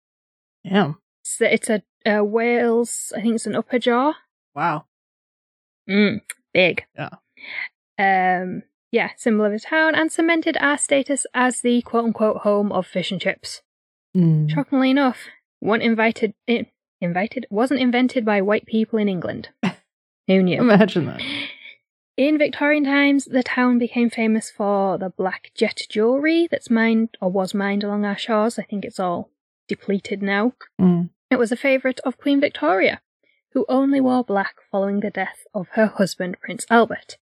Yeah. 0.63 0.93
It's, 1.21 1.41
it's 1.41 1.69
a, 1.69 1.81
a 2.05 2.23
whale's, 2.23 3.11
I 3.15 3.21
think 3.21 3.35
it's 3.35 3.47
an 3.47 3.55
upper 3.55 3.79
jaw. 3.79 4.13
Wow. 4.53 4.85
Mm, 5.89 6.21
big. 6.53 6.85
Yeah. 6.95 7.09
Um, 7.97 8.63
yeah, 8.91 9.11
symbol 9.17 9.45
of 9.45 9.51
the 9.51 9.59
town 9.59 9.95
and 9.95 10.11
cemented 10.11 10.57
our 10.59 10.77
status 10.77 11.25
as 11.33 11.61
the 11.61 11.81
quote 11.81 12.05
unquote 12.05 12.37
home 12.37 12.71
of 12.71 12.87
fish 12.87 13.11
and 13.11 13.21
chips. 13.21 13.61
Mm. 14.15 14.49
Shockingly 14.49 14.91
enough, 14.91 15.27
one 15.59 15.81
invited 15.81 16.33
in, 16.47 16.67
invited 17.01 17.45
wasn't 17.49 17.79
invented 17.79 18.25
by 18.25 18.41
white 18.41 18.65
people 18.65 18.99
in 18.99 19.09
England. 19.09 19.49
Who 20.27 20.43
knew? 20.43 20.59
Imagine 20.59 21.05
that. 21.07 21.21
In 22.17 22.37
Victorian 22.37 22.83
times, 22.83 23.25
the 23.25 23.43
town 23.43 23.79
became 23.79 24.09
famous 24.09 24.51
for 24.51 24.97
the 24.97 25.09
black 25.09 25.51
jet 25.55 25.83
jewellery 25.89 26.47
that's 26.51 26.69
mined 26.69 27.15
or 27.21 27.31
was 27.31 27.53
mined 27.53 27.83
along 27.83 28.03
our 28.03 28.17
shores. 28.17 28.59
I 28.59 28.63
think 28.63 28.83
it's 28.83 28.99
all 28.99 29.31
depleted 29.69 30.21
now. 30.21 30.51
Mm. 30.81 31.11
It 31.31 31.39
was 31.39 31.51
a 31.51 31.55
favourite 31.55 32.01
of 32.01 32.17
Queen 32.17 32.41
Victoria, 32.41 32.99
who 33.53 33.65
only 33.69 34.01
wore 34.01 34.23
black 34.23 34.55
following 34.69 34.99
the 34.99 35.09
death 35.09 35.45
of 35.53 35.69
her 35.75 35.87
husband, 35.87 36.37
Prince 36.41 36.65
Albert. 36.69 37.17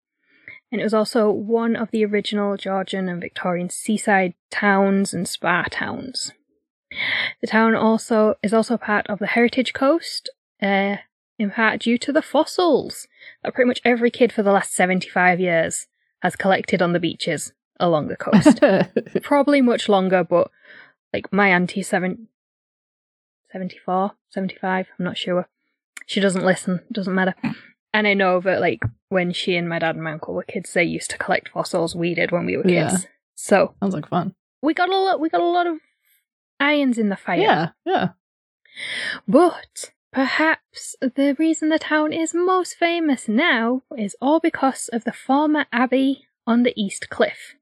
And 0.72 0.80
it 0.80 0.84
was 0.84 0.94
also 0.94 1.32
one 1.32 1.75
of 1.75 1.89
the 1.92 2.06
original 2.06 2.56
Georgian 2.56 3.10
and 3.10 3.20
Victorian 3.20 3.70
seaside 3.70 4.36
towns 4.51 5.13
and 5.13 5.27
spa 5.27 5.65
towns. 5.72 6.34
The 7.41 7.47
town 7.47 7.75
also 7.75 8.35
is 8.43 8.53
also 8.53 8.77
part 8.77 9.07
of 9.07 9.19
the 9.19 9.27
Heritage 9.27 9.73
Coast, 9.73 10.29
uh, 10.62 10.97
in 11.39 11.51
part 11.51 11.81
due 11.81 11.97
to 11.97 12.12
the 12.12 12.21
fossils 12.21 13.07
that 13.43 13.53
pretty 13.53 13.67
much 13.67 13.81
every 13.83 14.12
kid 14.12 14.31
for 14.31 14.43
the 14.43 14.51
last 14.51 14.73
75 14.73 15.39
years 15.39 15.88
has 16.21 16.35
collected 16.35 16.81
on 16.81 16.93
the 16.93 17.00
beaches 17.00 17.51
along 17.79 18.07
the 18.07 18.15
coast. 18.15 18.62
Probably 19.23 19.62
much 19.62 19.89
longer, 19.89 20.23
but 20.23 20.50
like 21.12 21.31
my 21.33 21.50
auntie, 21.50 21.83
seven, 21.83 22.27
74, 23.51 24.13
75, 24.29 24.88
I'm 24.97 25.05
not 25.05 25.17
sure. 25.17 25.47
She 26.05 26.19
doesn't 26.19 26.45
listen, 26.45 26.81
doesn't 26.91 27.13
matter. 27.13 27.35
And 27.93 28.07
I 28.07 28.13
know 28.13 28.39
that 28.41 28.59
like 28.59 28.81
when 29.09 29.31
she 29.31 29.55
and 29.55 29.69
my 29.69 29.79
dad 29.79 29.95
and 29.95 30.03
my 30.03 30.13
uncle 30.13 30.33
were 30.33 30.43
kids, 30.43 30.73
they 30.73 30.83
used 30.83 31.12
to 31.12 31.17
collect 31.17 31.50
fossils. 31.50 31.95
We 31.95 32.15
did 32.15 32.31
when 32.31 32.45
we 32.45 32.57
were 32.57 32.63
kids. 32.63 32.73
Yeah. 33.03 33.09
So 33.35 33.75
Sounds 33.79 33.93
like 33.93 34.07
fun. 34.09 34.33
we 34.62 34.73
got 34.73 34.89
a 34.89 34.97
lot. 34.97 35.19
We 35.19 35.29
got 35.29 35.41
a 35.41 35.45
lot 35.45 35.67
of 35.67 35.77
irons 36.63 36.98
in 36.98 37.10
the 37.10 37.17
fire. 37.17 37.39
Yeah, 37.39 37.70
yeah. 37.86 38.10
But 39.27 39.91
perhaps 40.12 40.96
the 41.01 41.36
reason 41.38 41.70
the 41.70 41.79
town 41.79 42.13
is 42.13 42.34
most 42.34 42.75
famous 42.75 43.27
now 43.27 43.84
is 43.98 44.15
all 44.22 44.39
because 44.39 44.89
of 44.93 45.03
the 45.03 45.12
former 45.12 45.65
abbey 45.72 46.27
on 46.48 46.63
the 46.63 46.74
East 46.75 47.10
Cliff. 47.10 47.55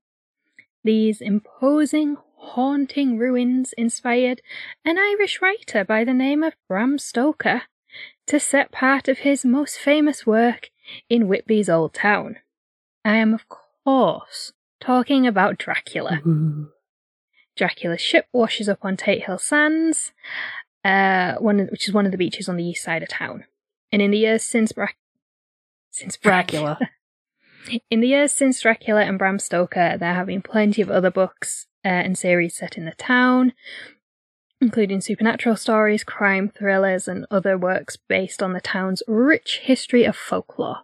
These 0.83 1.21
imposing, 1.21 2.17
haunting 2.37 3.17
ruins 3.17 3.73
inspired 3.77 4.41
an 4.85 4.97
Irish 4.97 5.41
writer 5.41 5.83
by 5.83 6.03
the 6.03 6.13
name 6.13 6.43
of 6.43 6.55
Bram 6.67 6.97
Stoker 6.97 7.63
to 8.27 8.39
set 8.39 8.71
part 8.71 9.07
of 9.07 9.19
his 9.19 9.43
most 9.43 9.77
famous 9.77 10.25
work 10.25 10.69
in 11.09 11.27
Whitby's 11.27 11.69
Old 11.69 11.93
Town. 11.93 12.37
I 13.03 13.15
am, 13.15 13.33
of 13.33 13.45
course, 13.49 14.53
talking 14.79 15.27
about 15.27 15.57
Dracula. 15.57 16.21
Ooh. 16.25 16.69
Dracula's 17.57 18.01
ship 18.01 18.25
washes 18.33 18.69
up 18.69 18.79
on 18.81 18.97
Tate 18.97 19.25
Hill 19.25 19.37
Sands, 19.37 20.11
uh, 20.85 21.35
one 21.35 21.59
of, 21.59 21.69
which 21.69 21.87
is 21.87 21.93
one 21.93 22.05
of 22.05 22.11
the 22.11 22.17
beaches 22.17 22.47
on 22.49 22.57
the 22.57 22.65
east 22.65 22.83
side 22.83 23.03
of 23.03 23.09
town. 23.09 23.45
And 23.91 24.01
in 24.01 24.11
the 24.11 24.17
years 24.17 24.43
since 24.43 24.71
Bra- 24.71 24.87
since 25.91 26.15
Dracula. 26.17 26.79
in 27.89 27.99
the 27.99 28.07
years 28.07 28.31
since 28.31 28.61
Dracula 28.61 29.01
and 29.03 29.19
Bram 29.19 29.37
Stoker, 29.39 29.97
there 29.99 30.13
have 30.13 30.27
been 30.27 30.41
plenty 30.41 30.81
of 30.81 30.89
other 30.89 31.11
books 31.11 31.67
uh, 31.83 31.89
and 31.89 32.17
series 32.17 32.55
set 32.55 32.77
in 32.77 32.85
the 32.85 32.93
town, 32.93 33.53
including 34.61 35.01
supernatural 35.01 35.55
stories, 35.57 36.03
crime 36.03 36.49
thrillers, 36.49 37.07
and 37.07 37.25
other 37.29 37.57
works 37.57 37.97
based 38.07 38.41
on 38.41 38.53
the 38.53 38.61
town's 38.61 39.03
rich 39.07 39.59
history 39.63 40.05
of 40.05 40.15
folklore. 40.15 40.77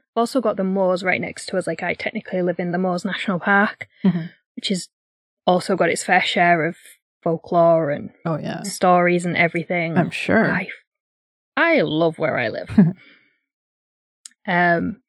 I've 0.00 0.20
also 0.22 0.40
got 0.40 0.56
the 0.56 0.64
moors 0.64 1.04
right 1.04 1.20
next 1.20 1.46
to 1.46 1.58
us, 1.58 1.66
like 1.68 1.82
I 1.82 1.94
technically 1.94 2.42
live 2.42 2.58
in 2.58 2.72
the 2.72 2.78
Moors 2.78 3.04
National 3.04 3.38
Park, 3.38 3.86
Mhm. 4.04 4.30
which 4.56 4.68
has 4.68 4.88
also 5.48 5.76
got 5.76 5.88
its 5.88 6.04
fair 6.04 6.20
share 6.20 6.66
of 6.66 6.76
folklore 7.22 7.90
and 7.90 8.10
Oh 8.24 8.38
yeah. 8.38 8.62
stories 8.62 9.24
and 9.24 9.36
everything. 9.36 9.96
I'm 9.96 10.10
sure. 10.10 10.50
I, 10.50 10.68
I 11.56 11.80
love 11.80 12.18
where 12.18 12.38
I 12.38 12.48
live. 12.48 12.70
um, 14.46 15.00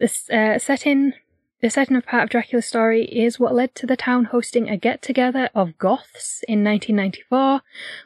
this 0.00 0.28
uh, 0.30 0.58
setting, 0.58 1.12
the 1.60 1.68
setting 1.68 1.94
of 1.94 2.06
part 2.06 2.24
of 2.24 2.30
Dracula's 2.30 2.66
story 2.66 3.04
is 3.04 3.38
what 3.38 3.54
led 3.54 3.74
to 3.76 3.86
the 3.86 3.96
town 3.96 4.24
hosting 4.26 4.68
a 4.68 4.78
get-together 4.78 5.50
of 5.54 5.76
goths 5.76 6.42
in 6.48 6.64
1994, 6.64 7.60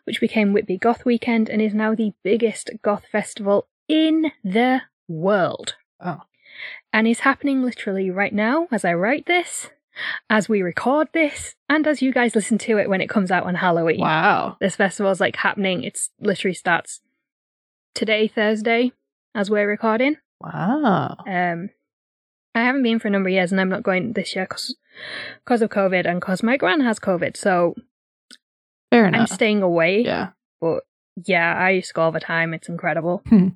which 0.04 0.20
became 0.20 0.52
Whitby 0.52 0.76
Goth 0.76 1.04
Weekend 1.04 1.48
and 1.48 1.62
is 1.62 1.72
now 1.72 1.94
the 1.94 2.12
biggest 2.24 2.70
goth 2.82 3.04
festival 3.10 3.68
in 3.88 4.32
the 4.42 4.82
world. 5.08 5.76
Oh. 6.00 6.22
And 6.92 7.06
is 7.06 7.20
happening 7.20 7.62
literally 7.62 8.10
right 8.10 8.34
now 8.34 8.66
as 8.72 8.84
I 8.84 8.92
write 8.94 9.26
this, 9.26 9.70
as 10.28 10.48
we 10.48 10.62
record 10.62 11.08
this, 11.12 11.54
and 11.68 11.86
as 11.86 12.00
you 12.02 12.12
guys 12.12 12.34
listen 12.34 12.58
to 12.58 12.78
it 12.78 12.88
when 12.88 13.00
it 13.00 13.08
comes 13.10 13.30
out 13.30 13.44
on 13.44 13.54
Halloween 13.56 14.00
Wow. 14.00 14.56
this 14.60 14.76
festival 14.76 15.10
is 15.12 15.20
like 15.20 15.36
happening. 15.36 15.82
It's 15.84 16.10
literally 16.20 16.54
starts 16.54 17.00
today, 17.94 18.28
Thursday, 18.28 18.92
as 19.34 19.50
we're 19.50 19.68
recording. 19.68 20.16
Wow. 20.40 21.16
Um, 21.26 21.70
I 22.54 22.62
haven't 22.62 22.82
been 22.82 22.98
for 22.98 23.08
a 23.08 23.10
number 23.10 23.28
of 23.28 23.34
years, 23.34 23.52
and 23.52 23.60
I'm 23.60 23.68
not 23.68 23.82
going 23.82 24.12
this 24.14 24.34
year 24.34 24.46
because 24.46 25.62
of 25.62 25.70
COVID 25.70 26.06
and 26.08 26.20
because 26.20 26.42
my 26.42 26.56
gran 26.56 26.80
has 26.80 26.98
COVID. 26.98 27.36
So 27.36 27.74
Fair 28.90 29.06
enough. 29.06 29.20
I'm 29.20 29.26
staying 29.28 29.62
away. 29.62 30.02
yeah. 30.04 30.30
But 30.60 30.82
yeah, 31.26 31.54
I 31.54 31.70
used 31.70 31.88
to 31.88 31.94
go 31.94 32.02
all 32.02 32.12
the 32.12 32.20
time. 32.20 32.54
It's 32.54 32.68
incredible. 32.68 33.22
Hmm. 33.28 33.48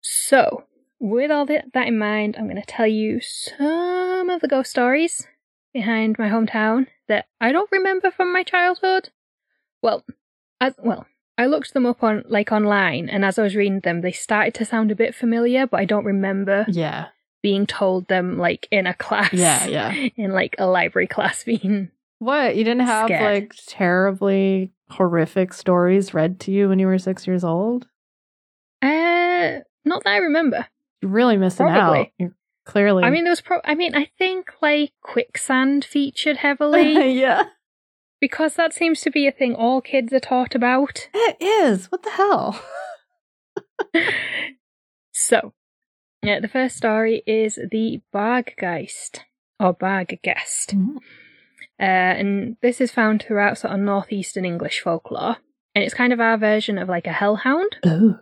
So, 0.00 0.64
with 1.00 1.30
all 1.30 1.44
that 1.46 1.72
that 1.74 1.88
in 1.88 1.98
mind, 1.98 2.36
I'm 2.38 2.44
going 2.48 2.56
to 2.60 2.66
tell 2.66 2.86
you 2.86 3.20
some 3.20 3.58
of 4.30 4.40
the 4.40 4.48
ghost 4.48 4.70
stories 4.70 5.26
behind 5.72 6.18
my 6.18 6.28
hometown 6.28 6.86
that 7.08 7.26
I 7.40 7.52
don't 7.52 7.70
remember 7.72 8.10
from 8.10 8.32
my 8.32 8.42
childhood. 8.42 9.10
Well, 9.82 10.04
as, 10.60 10.74
well, 10.78 11.06
I 11.36 11.46
looked 11.46 11.72
them 11.74 11.86
up 11.86 12.02
on 12.02 12.24
like 12.28 12.50
online, 12.52 13.08
and 13.08 13.24
as 13.24 13.38
I 13.38 13.42
was 13.42 13.54
reading 13.56 13.80
them, 13.80 14.00
they 14.00 14.12
started 14.12 14.54
to 14.54 14.64
sound 14.64 14.90
a 14.90 14.96
bit 14.96 15.14
familiar, 15.14 15.66
but 15.66 15.78
I 15.80 15.84
don't 15.84 16.04
remember 16.04 16.66
Yeah. 16.68 17.06
being 17.42 17.66
told 17.66 18.08
them 18.08 18.38
like 18.38 18.66
in 18.72 18.86
a 18.86 18.94
class. 18.94 19.32
Yeah. 19.32 19.66
Yeah. 19.66 20.08
In 20.16 20.32
like 20.32 20.56
a 20.58 20.66
library 20.66 21.06
class 21.06 21.44
being 21.44 21.90
What? 22.18 22.56
You 22.56 22.64
didn't 22.64 22.86
have 22.86 23.06
Scared. 23.06 23.22
like 23.44 23.54
terribly 23.66 24.72
horrific 24.90 25.52
stories 25.52 26.12
read 26.14 26.40
to 26.40 26.50
you 26.50 26.68
when 26.68 26.78
you 26.80 26.86
were 26.88 26.98
six 26.98 27.26
years 27.26 27.44
old? 27.44 27.86
uh 28.82 29.60
not 29.84 30.04
that 30.04 30.10
I 30.10 30.16
remember. 30.18 30.66
You're 31.00 31.10
really 31.10 31.36
missing 31.36 31.66
Probably. 31.66 32.00
out. 32.00 32.06
You're 32.18 32.34
clearly. 32.68 33.02
I 33.02 33.10
mean, 33.10 33.24
there 33.24 33.32
was 33.32 33.40
pro. 33.40 33.60
I 33.64 33.74
mean, 33.74 33.96
I 33.96 34.10
think 34.18 34.50
like 34.62 34.92
quicksand 35.02 35.84
featured 35.84 36.36
heavily 36.36 37.12
yeah. 37.20 37.44
because 38.20 38.54
that 38.54 38.72
seems 38.72 39.00
to 39.00 39.10
be 39.10 39.26
a 39.26 39.32
thing 39.32 39.54
all 39.54 39.80
kids 39.80 40.12
are 40.12 40.20
taught 40.20 40.54
about. 40.54 41.08
It 41.12 41.36
is. 41.40 41.86
What 41.86 42.04
the 42.04 42.10
hell? 42.10 42.62
So, 45.18 45.52
yeah, 46.22 46.38
the 46.38 46.46
first 46.46 46.76
story 46.76 47.24
is 47.26 47.56
the 47.56 48.00
Barggeist 48.14 49.22
or 49.58 49.74
Barggeist, 49.74 50.74
uh, 50.74 51.82
and 51.82 52.56
this 52.62 52.80
is 52.80 52.92
found 52.92 53.24
throughout 53.24 53.58
sort 53.58 53.74
of 53.74 53.80
northeastern 53.80 54.44
English 54.44 54.80
folklore, 54.80 55.38
and 55.74 55.82
it's 55.82 55.92
kind 55.92 56.12
of 56.12 56.20
our 56.20 56.38
version 56.38 56.78
of 56.78 56.88
like 56.88 57.08
a 57.08 57.12
hellhound. 57.12 57.78
Oh. 57.84 58.20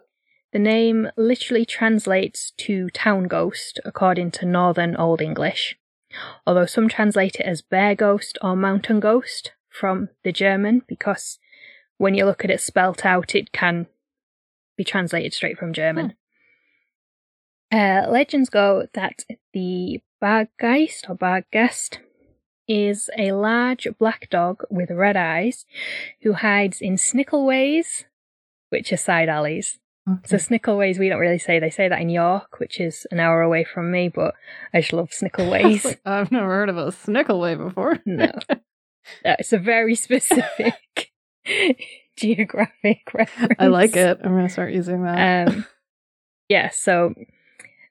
The 0.56 0.62
name 0.62 1.10
literally 1.18 1.66
translates 1.66 2.52
to 2.52 2.88
town 2.88 3.24
ghost 3.24 3.78
according 3.84 4.30
to 4.30 4.46
Northern 4.46 4.96
Old 4.96 5.20
English, 5.20 5.76
although 6.46 6.64
some 6.64 6.88
translate 6.88 7.34
it 7.34 7.42
as 7.42 7.60
bear 7.60 7.94
ghost 7.94 8.38
or 8.40 8.56
mountain 8.56 8.98
ghost 8.98 9.52
from 9.68 10.08
the 10.24 10.32
German 10.32 10.80
because 10.88 11.38
when 11.98 12.14
you 12.14 12.24
look 12.24 12.42
at 12.42 12.50
it 12.50 12.62
spelt 12.62 13.04
out, 13.04 13.34
it 13.34 13.52
can 13.52 13.86
be 14.78 14.82
translated 14.82 15.34
straight 15.34 15.58
from 15.58 15.74
German. 15.74 16.14
Uh, 17.70 18.06
legends 18.08 18.48
go 18.48 18.86
that 18.94 19.26
the 19.52 20.00
Barggeist 20.22 21.10
or 21.10 21.16
Barggeist 21.16 21.98
is 22.66 23.10
a 23.18 23.32
large 23.32 23.86
black 23.98 24.30
dog 24.30 24.62
with 24.70 24.90
red 24.90 25.18
eyes 25.18 25.66
who 26.22 26.32
hides 26.32 26.80
in 26.80 26.94
snickelways, 26.94 28.04
which 28.70 28.90
are 28.90 28.96
side 28.96 29.28
alleys, 29.28 29.78
So 30.24 30.36
Snickelways, 30.36 31.00
we 31.00 31.08
don't 31.08 31.18
really 31.18 31.38
say. 31.38 31.58
They 31.58 31.70
say 31.70 31.88
that 31.88 32.00
in 32.00 32.08
York, 32.10 32.60
which 32.60 32.78
is 32.78 33.08
an 33.10 33.18
hour 33.18 33.42
away 33.42 33.64
from 33.64 33.90
me, 33.90 34.08
but 34.08 34.34
I 34.72 34.80
just 34.80 34.92
love 34.92 35.10
Snickelways. 35.10 35.96
I've 36.06 36.30
never 36.30 36.46
heard 36.46 36.68
of 36.68 36.76
a 36.76 36.86
Snickelway 36.92 37.56
before. 37.58 37.98
no. 38.06 38.32
Uh, 39.24 39.36
it's 39.38 39.52
a 39.52 39.58
very 39.58 39.94
specific 39.94 41.12
geographic 42.16 43.02
reference. 43.14 43.54
I 43.56 43.68
like 43.68 43.94
it. 43.94 44.18
I'm 44.20 44.34
gonna 44.34 44.48
start 44.48 44.72
using 44.72 45.04
that. 45.04 45.46
Um, 45.46 45.64
yeah, 46.48 46.70
so 46.70 47.14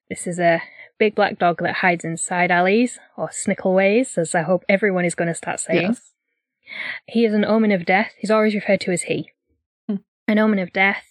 this 0.10 0.28
is 0.28 0.40
a 0.40 0.62
big 1.00 1.16
black 1.16 1.40
dog 1.40 1.60
that 1.62 1.76
hides 1.76 2.04
in 2.04 2.18
side 2.18 2.52
alleys, 2.52 3.00
or 3.16 3.30
Snickelways, 3.30 4.18
as 4.18 4.36
I 4.36 4.42
hope 4.42 4.66
everyone 4.68 5.06
is 5.06 5.16
going 5.16 5.30
to 5.30 5.34
start 5.34 5.62
saying. 5.62 5.84
yes. 5.84 6.12
He 7.08 7.24
is 7.24 7.34
an 7.34 7.46
omen 7.46 7.72
of 7.72 7.86
death. 7.86 8.12
He's 8.18 8.32
always 8.32 8.54
referred 8.54 8.82
to 8.82 8.92
as 8.92 9.04
he. 9.04 9.32
Hmm. 9.88 9.96
An 10.28 10.38
omen 10.38 10.60
of 10.60 10.74
death. 10.74 11.06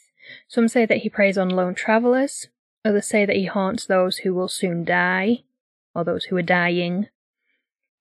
Some 0.49 0.69
say 0.69 0.87
that 0.87 0.99
he 0.99 1.09
preys 1.09 1.39
on 1.39 1.51
lone 1.51 1.75
travellers. 1.75 2.49
Others 2.85 3.07
say 3.07 3.25
that 3.25 3.37
he 3.37 3.47
haunts 3.47 3.87
those 3.87 4.19
who 4.19 4.35
will 4.35 4.49
soon 4.49 4.85
die, 4.85 5.45
or 5.95 6.05
those 6.05 6.27
who 6.27 6.37
are 6.37 6.43
dying, 6.43 7.09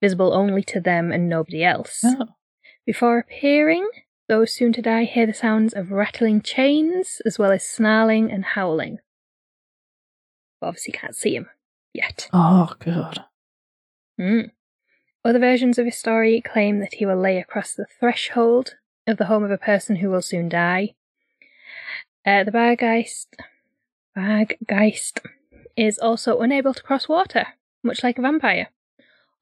visible 0.02 0.34
only 0.34 0.64
to 0.64 0.82
them 0.82 1.12
and 1.12 1.30
nobody 1.30 1.64
else. 1.64 2.02
Oh. 2.04 2.28
Before 2.86 3.18
appearing, 3.18 3.88
those 4.28 4.54
soon 4.54 4.74
to 4.74 4.82
die 4.82 5.06
hear 5.06 5.26
the 5.26 5.34
sounds 5.34 5.74
of 5.74 5.92
rattling 5.92 6.42
chains, 6.42 7.22
as 7.26 7.40
well 7.40 7.52
as 7.52 7.66
snarling 7.66 8.30
and 8.32 8.44
howling. 8.44 9.00
But 10.60 10.68
obviously 10.68 10.94
can't 10.94 11.16
see 11.16 11.36
him 11.36 11.50
yet. 11.94 12.28
Oh, 12.34 12.74
good. 12.80 13.20
Mm. 14.20 14.52
Other 15.24 15.40
versions 15.40 15.78
of 15.78 15.86
his 15.86 15.98
story 15.98 16.42
claim 16.42 16.80
that 16.80 16.96
he 16.96 17.06
will 17.06 17.20
lay 17.20 17.38
across 17.38 17.74
the 17.74 17.86
threshold 18.00 18.76
of 19.08 19.18
the 19.18 19.26
home 19.26 19.44
of 19.44 19.52
a 19.52 19.58
person 19.58 19.98
who 19.98 20.10
will 20.10 20.22
soon 20.22 20.50
die. 20.50 20.96
Uh, 22.26 22.44
the 22.44 22.52
Bargeist, 22.52 23.28
Bargeist 24.18 25.20
is 25.76 26.00
also 26.00 26.40
unable 26.40 26.74
to 26.74 26.84
cross 26.84 27.10
water, 27.10 27.48
much 27.84 28.04
like 28.04 28.18
a 28.18 28.22
vampire. 28.22 28.70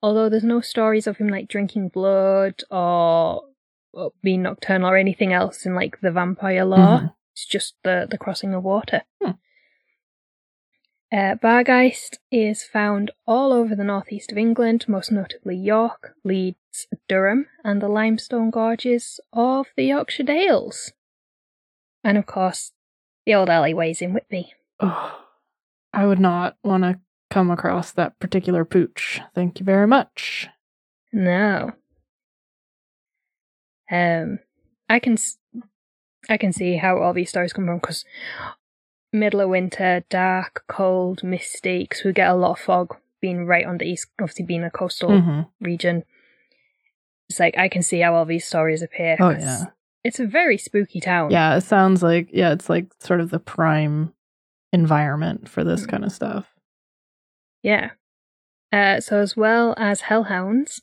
Although 0.02 0.30
there's 0.30 0.44
no 0.44 0.62
stories 0.62 1.06
of 1.06 1.18
him 1.18 1.28
like 1.28 1.48
drinking 1.48 1.90
blood 1.90 2.64
or, 2.72 3.44
or 3.94 4.14
being 4.24 4.42
nocturnal 4.42 4.90
or 4.90 4.98
anything 4.98 5.32
else 5.32 5.66
in 5.66 5.76
like 5.76 6.02
the 6.02 6.12
vampire 6.12 6.66
lore. 6.66 6.80
Mhm. 7.00 7.14
It's 7.34 7.46
just 7.46 7.76
the, 7.84 8.08
the 8.10 8.18
crossing 8.18 8.54
of 8.54 8.64
water. 8.64 9.04
Hmm. 9.22 9.32
Uh, 11.14 11.36
Bargeist 11.36 12.18
is 12.32 12.64
found 12.64 13.12
all 13.28 13.52
over 13.52 13.76
the 13.76 13.84
northeast 13.84 14.32
of 14.32 14.38
England, 14.38 14.86
most 14.88 15.12
notably 15.12 15.56
York, 15.58 16.16
Leeds, 16.24 16.88
Durham, 17.08 17.48
and 17.64 17.82
the 17.82 17.90
limestone 17.90 18.50
gorges 18.50 19.20
of 19.34 19.68
the 19.76 19.84
Yorkshire 19.84 20.24
Dales. 20.24 20.94
And 22.04 22.18
of 22.18 22.26
course, 22.26 22.72
the 23.26 23.36
old 23.36 23.50
alleyways 23.50 24.02
in 24.02 24.14
Whitby. 24.14 24.54
Oh, 24.80 25.20
I 25.94 26.06
would 26.06 26.20
not 26.20 26.58
want 26.64 26.84
to 26.84 27.00
come 27.30 27.52
across 27.52 27.92
that 27.92 28.20
particular 28.20 28.66
pooch. 28.66 29.20
Thank 29.36 29.60
you 29.60 29.66
very 29.66 29.88
much. 29.88 30.48
No. 31.14 31.72
Um, 33.90 34.40
I 34.90 35.00
can, 35.00 35.18
I 36.30 36.38
can 36.38 36.54
see 36.54 36.78
how 36.78 36.98
all 36.98 37.14
these 37.14 37.30
stories 37.30 37.52
come 37.54 37.66
from 37.66 37.78
because 37.80 38.06
middle 39.12 39.42
of 39.42 39.50
winter, 39.50 40.04
dark, 40.10 40.64
cold, 40.68 41.24
misty. 41.24 41.80
Because 41.84 42.04
we 42.06 42.14
get 42.14 42.30
a 42.30 42.36
lot 42.36 42.52
of 42.52 42.60
fog 42.60 42.96
being 43.20 43.46
right 43.46 43.66
on 43.66 43.78
the 43.78 43.86
east, 43.86 44.08
obviously 44.22 44.46
being 44.46 44.64
a 44.64 44.72
coastal 44.72 45.10
Mhm. 45.10 45.50
region. 45.60 46.04
It's 47.30 47.40
like 47.40 47.58
I 47.58 47.68
can 47.70 47.82
see 47.82 48.00
how 48.00 48.16
all 48.16 48.26
these 48.26 48.46
stories 48.46 48.82
appear. 48.82 49.18
Oh 49.20 49.30
yeah, 49.32 49.66
it's 50.04 50.20
a 50.20 50.26
very 50.26 50.58
spooky 50.58 51.00
town. 51.00 51.32
yeah. 51.32 51.56
It 51.58 51.62
sounds 51.62 52.02
like 52.04 52.30
yeah, 52.34 52.52
it's 52.54 52.70
like 52.70 52.92
sort 53.00 53.20
of 53.22 53.30
the 53.30 53.40
prime 53.40 54.14
environment 54.74 55.48
for 55.50 55.64
this 55.64 55.86
Mm. 55.86 55.90
kind 55.90 56.06
of 56.06 56.12
stuff. 56.12 56.54
Yeah. 57.64 57.92
Uh, 58.72 59.00
so 59.02 59.20
as 59.20 59.36
well 59.36 59.76
as 59.78 60.02
hellhounds, 60.02 60.82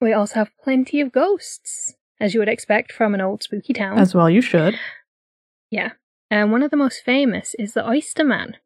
we 0.00 0.12
also 0.12 0.34
have 0.36 0.50
plenty 0.62 1.00
of 1.00 1.10
ghosts, 1.12 1.94
as 2.20 2.34
you 2.34 2.40
would 2.40 2.48
expect 2.48 2.92
from 2.92 3.14
an 3.14 3.20
old 3.20 3.42
spooky 3.42 3.72
town. 3.72 3.98
As 3.98 4.14
well, 4.14 4.28
you 4.30 4.40
should. 4.42 4.78
yeah. 5.70 5.92
And 6.30 6.52
one 6.52 6.62
of 6.62 6.70
the 6.70 6.76
most 6.76 7.02
famous 7.04 7.54
is 7.58 7.72
the 7.74 7.86
Oyster 7.88 8.22
Man. 8.24 8.56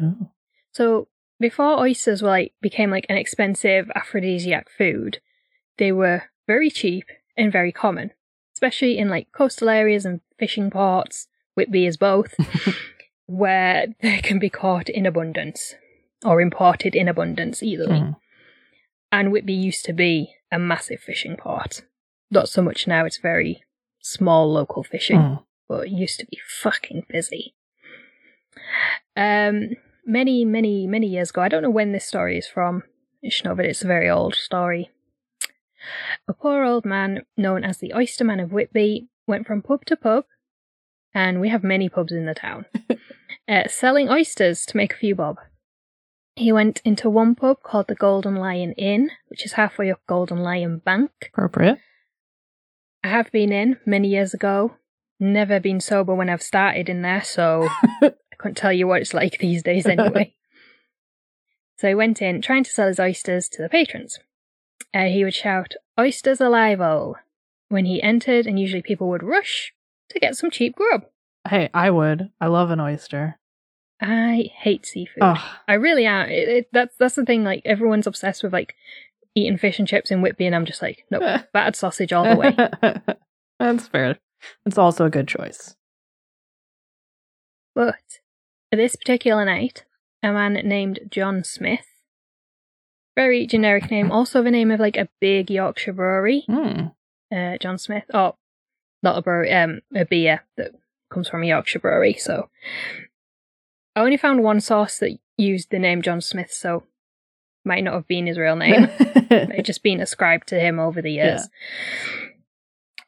Oh. 0.00 0.30
So 0.72 1.08
before 1.38 1.78
oysters 1.78 2.22
were 2.22 2.28
like 2.30 2.54
became 2.62 2.90
like 2.90 3.06
an 3.10 3.16
expensive 3.18 3.90
aphrodisiac 3.94 4.68
food, 4.70 5.18
they 5.78 5.92
were 5.92 6.22
very 6.46 6.70
cheap 6.70 7.04
and 7.36 7.52
very 7.52 7.72
common, 7.72 8.12
especially 8.60 8.98
in 8.98 9.08
like 9.08 9.32
coastal 9.32 9.70
areas 9.70 10.04
and 10.04 10.20
fishing 10.38 10.70
ports. 10.70 11.28
Whitby 11.56 11.86
is 11.86 11.96
both, 11.96 12.34
where 13.26 13.86
they 14.02 14.18
can 14.18 14.38
be 14.38 14.50
caught 14.50 14.88
in 14.88 15.04
abundance 15.06 15.74
or 16.24 16.40
imported 16.40 16.94
in 16.94 17.08
abundance, 17.08 17.62
either. 17.62 17.88
way. 17.88 17.96
Mhm. 18.00 18.16
And 19.10 19.32
Whitby 19.32 19.54
used 19.54 19.84
to 19.86 19.92
be 19.92 20.34
a 20.52 20.58
massive 20.58 21.00
fishing 21.00 21.36
port. 21.36 21.82
Not 22.30 22.48
so 22.48 22.62
much 22.62 22.86
now; 22.86 23.04
it's 23.06 23.18
very 23.18 23.64
small 24.00 24.50
local 24.52 24.82
fishing 24.84 25.18
Mm. 25.18 25.44
but 25.68 25.86
it 25.86 25.90
used 25.90 26.20
to 26.20 26.26
be 26.26 26.38
fucking 26.62 27.06
busy. 27.08 27.54
Um, 29.16 29.70
many, 30.06 30.44
many, 30.44 30.86
many 30.86 31.06
years 31.06 31.30
ago, 31.30 31.42
I 31.42 31.48
don't 31.48 31.62
know 31.62 31.70
when 31.70 31.92
this 31.92 32.06
story 32.06 32.38
is 32.38 32.46
from. 32.46 32.82
I 33.24 33.28
should 33.28 33.44
know, 33.46 33.54
but 33.54 33.66
it's 33.66 33.82
a 33.84 33.86
very 33.86 34.08
old 34.08 34.34
story. 34.34 34.90
A 36.28 36.34
poor 36.34 36.64
old 36.64 36.84
man 36.84 37.22
known 37.36 37.64
as 37.64 37.78
the 37.78 37.94
Oyster 37.94 38.24
Man 38.24 38.40
of 38.40 38.52
Whitby 38.52 39.08
went 39.26 39.46
from 39.46 39.62
pub 39.62 39.84
to 39.86 39.96
pub, 39.96 40.24
and 41.14 41.40
we 41.40 41.48
have 41.48 41.64
many 41.64 41.88
pubs 41.88 42.12
in 42.12 42.26
the 42.26 42.34
town, 42.34 42.66
uh, 43.48 43.68
selling 43.68 44.08
oysters 44.08 44.64
to 44.66 44.76
make 44.76 44.92
a 44.92 44.98
few 44.98 45.14
bob. 45.14 45.38
He 46.36 46.52
went 46.52 46.80
into 46.84 47.10
one 47.10 47.34
pub 47.34 47.62
called 47.62 47.88
the 47.88 47.94
Golden 47.94 48.36
Lion 48.36 48.72
Inn, 48.72 49.10
which 49.28 49.44
is 49.44 49.52
halfway 49.52 49.90
up 49.90 50.00
Golden 50.06 50.38
Lion 50.38 50.78
Bank. 50.78 51.10
Appropriate. 51.32 51.78
I 53.02 53.08
have 53.08 53.32
been 53.32 53.52
in 53.52 53.78
many 53.86 54.08
years 54.08 54.34
ago. 54.34 54.76
Never 55.18 55.60
been 55.60 55.80
sober 55.80 56.14
when 56.14 56.30
I've 56.30 56.42
started 56.42 56.88
in 56.88 57.02
there, 57.02 57.22
so 57.22 57.68
I 58.02 58.12
couldn't 58.38 58.56
tell 58.56 58.72
you 58.72 58.86
what 58.86 59.02
it's 59.02 59.14
like 59.14 59.38
these 59.38 59.62
days 59.62 59.86
anyway. 59.86 60.34
so 61.76 61.88
he 61.88 61.94
went 61.94 62.22
in 62.22 62.40
trying 62.40 62.64
to 62.64 62.70
sell 62.70 62.88
his 62.88 63.00
oysters 63.00 63.48
to 63.50 63.62
the 63.62 63.68
patrons. 63.68 64.18
Uh, 64.92 65.04
he 65.04 65.24
would 65.24 65.34
shout, 65.34 65.74
Oysters 65.98 66.40
alive, 66.40 66.80
oh! 66.80 67.16
when 67.68 67.84
he 67.84 68.02
entered, 68.02 68.46
and 68.46 68.58
usually 68.58 68.82
people 68.82 69.08
would 69.08 69.22
rush 69.22 69.72
to 70.10 70.18
get 70.18 70.36
some 70.36 70.50
cheap 70.50 70.74
grub. 70.74 71.04
Hey, 71.48 71.70
I 71.72 71.90
would. 71.90 72.30
I 72.40 72.48
love 72.48 72.70
an 72.70 72.80
oyster. 72.80 73.38
I 74.00 74.50
hate 74.54 74.86
seafood. 74.86 75.22
Oh, 75.22 75.58
I 75.68 75.74
really 75.74 76.06
am. 76.06 76.28
It, 76.28 76.48
it, 76.48 76.68
that's 76.72 76.96
that's 76.98 77.14
the 77.14 77.24
thing. 77.24 77.44
Like 77.44 77.62
everyone's 77.64 78.06
obsessed 78.06 78.42
with 78.42 78.52
like 78.52 78.74
eating 79.34 79.58
fish 79.58 79.78
and 79.78 79.86
chips 79.86 80.10
in 80.10 80.22
Whitby, 80.22 80.46
and 80.46 80.54
I'm 80.54 80.64
just 80.64 80.82
like, 80.82 81.04
nope, 81.10 81.42
battered 81.52 81.76
sausage 81.76 82.12
all 82.12 82.24
the 82.24 82.36
way. 82.36 82.56
That's 83.58 83.88
fair. 83.88 84.18
It's 84.64 84.78
also 84.78 85.04
a 85.04 85.10
good 85.10 85.28
choice. 85.28 85.76
But 87.74 88.20
this 88.72 88.96
particular 88.96 89.44
night, 89.44 89.84
a 90.22 90.32
man 90.32 90.54
named 90.54 91.00
John 91.10 91.44
Smith, 91.44 91.86
very 93.16 93.46
generic 93.46 93.90
name, 93.90 94.10
also 94.10 94.42
the 94.42 94.50
name 94.50 94.70
of 94.70 94.80
like 94.80 94.96
a 94.96 95.08
big 95.20 95.50
Yorkshire 95.50 95.92
brewery, 95.92 96.44
Hmm. 96.46 96.86
uh, 97.34 97.58
John 97.58 97.78
Smith. 97.78 98.04
Oh, 98.14 98.36
not 99.02 99.18
a 99.18 99.22
brewery, 99.22 99.52
um, 99.52 99.80
a 99.94 100.04
beer 100.04 100.44
that 100.56 100.72
comes 101.12 101.28
from 101.28 101.42
a 101.42 101.46
Yorkshire 101.46 101.78
brewery. 101.80 102.14
So 102.14 102.48
I 103.96 104.00
only 104.00 104.16
found 104.16 104.42
one 104.42 104.60
source 104.60 104.98
that 104.98 105.18
used 105.36 105.70
the 105.70 105.78
name 105.78 106.02
John 106.02 106.20
Smith, 106.20 106.50
so 106.52 106.84
might 107.64 107.84
not 107.84 107.94
have 107.94 108.06
been 108.08 108.26
his 108.26 108.38
real 108.38 108.56
name. 108.56 108.88
It 109.32 109.64
just 109.64 109.82
been 109.84 110.00
ascribed 110.00 110.48
to 110.48 110.58
him 110.58 110.78
over 110.80 111.00
the 111.00 111.12
years. 111.12 111.48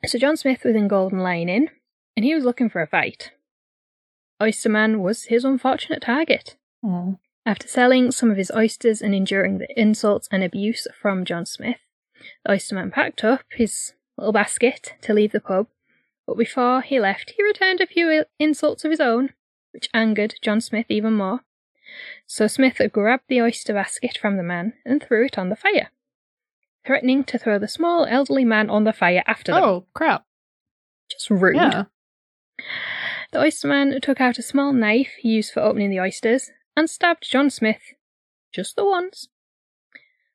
So 0.07 0.19
John 0.19 0.37
Smith 0.37 0.63
was 0.65 0.77
in 0.77 0.87
Golden 0.89 1.19
Lion 1.19 1.49
Inn, 1.49 1.69
and 2.17 2.25
he 2.25 2.35
was 2.35 2.45
looking 2.45 2.69
for 2.71 2.81
a 2.81 2.87
fight. 2.87 3.33
Oysterman 4.41 5.01
was 5.01 5.25
his 5.25 5.45
unfortunate 5.45 6.01
target. 6.03 6.57
Oh. 6.85 7.19
After 7.45 7.67
selling 7.67 8.13
some 8.13 8.31
of 8.31 8.37
his 8.37 8.53
oysters 8.55 9.03
and 9.03 9.15
enduring 9.15 9.59
the 9.59 9.81
insults 9.81 10.29
and 10.31 10.45
abuse 10.45 10.87
from 11.01 11.25
John 11.25 11.45
Smith, 11.45 11.79
the 12.45 12.53
oysterman 12.53 12.93
packed 12.93 13.25
up 13.25 13.43
his 13.51 13.95
little 14.17 14.33
basket 14.33 14.95
to 15.03 15.13
leave 15.13 15.33
the 15.33 15.41
pub, 15.41 15.67
but 16.27 16.39
before 16.39 16.83
he 16.83 17.01
left, 17.01 17.35
he 17.37 17.43
returned 17.43 17.81
a 17.81 17.87
few 17.87 18.25
insults 18.39 18.85
of 18.85 18.93
his 18.93 19.01
own, 19.01 19.31
which 19.73 19.89
angered 19.93 20.37
John 20.41 20.61
Smith 20.61 20.87
even 20.89 21.15
more. 21.15 21.41
So 22.27 22.47
Smith 22.47 22.81
grabbed 22.93 23.25
the 23.29 23.43
oyster 23.43 23.75
basket 23.75 24.17
from 24.17 24.37
the 24.37 24.45
man 24.45 24.75
and 24.85 25.03
threw 25.03 25.27
it 25.27 25.37
on 25.37 25.49
the 25.49 25.57
fire, 25.57 25.91
threatening 26.87 27.25
to 27.25 27.39
throw 27.39 27.59
the 27.59 27.67
small 27.67 28.07
elderly 28.07 28.45
man 28.45 28.71
on 28.71 28.85
the 28.85 28.93
fire 28.93 29.25
after 29.27 29.53
them. 29.53 29.65
Oh, 29.65 29.87
crap. 29.95 30.25
Just 31.11 31.29
rude. 31.29 31.57
Yeah. 31.57 31.85
The 33.33 33.41
oysterman 33.41 34.01
took 34.01 34.21
out 34.21 34.39
a 34.39 34.43
small 34.43 34.73
knife 34.73 35.15
he 35.19 35.31
used 35.31 35.53
for 35.53 35.61
opening 35.61 35.91
the 35.91 36.01
oysters 36.01 36.53
and 36.77 36.89
stabbed 36.89 37.29
John 37.29 37.51
Smith 37.51 37.95
just 38.53 38.77
the 38.77 38.85
once. 38.85 39.29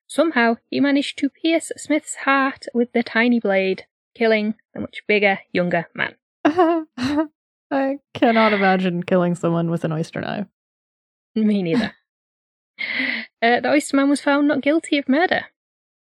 Somehow 0.06 0.56
he 0.66 0.80
managed 0.80 1.18
to 1.18 1.28
pierce 1.28 1.70
Smith's 1.76 2.16
heart 2.24 2.66
with 2.72 2.92
the 2.92 3.02
tiny 3.02 3.40
blade, 3.40 3.84
killing 4.14 4.54
the 4.74 4.80
much 4.80 5.02
bigger, 5.06 5.40
younger 5.52 5.86
man. 5.94 6.14
I 7.70 7.98
cannot 8.14 8.52
imagine 8.52 9.02
killing 9.02 9.34
someone 9.34 9.70
with 9.70 9.84
an 9.84 9.92
oyster 9.92 10.20
knife. 10.20 10.46
Me 11.34 11.62
neither. 11.62 11.94
uh, 13.42 13.60
the 13.60 13.68
oysterman 13.68 14.08
was 14.08 14.20
found 14.20 14.48
not 14.48 14.62
guilty 14.62 14.98
of 14.98 15.08
murder, 15.08 15.46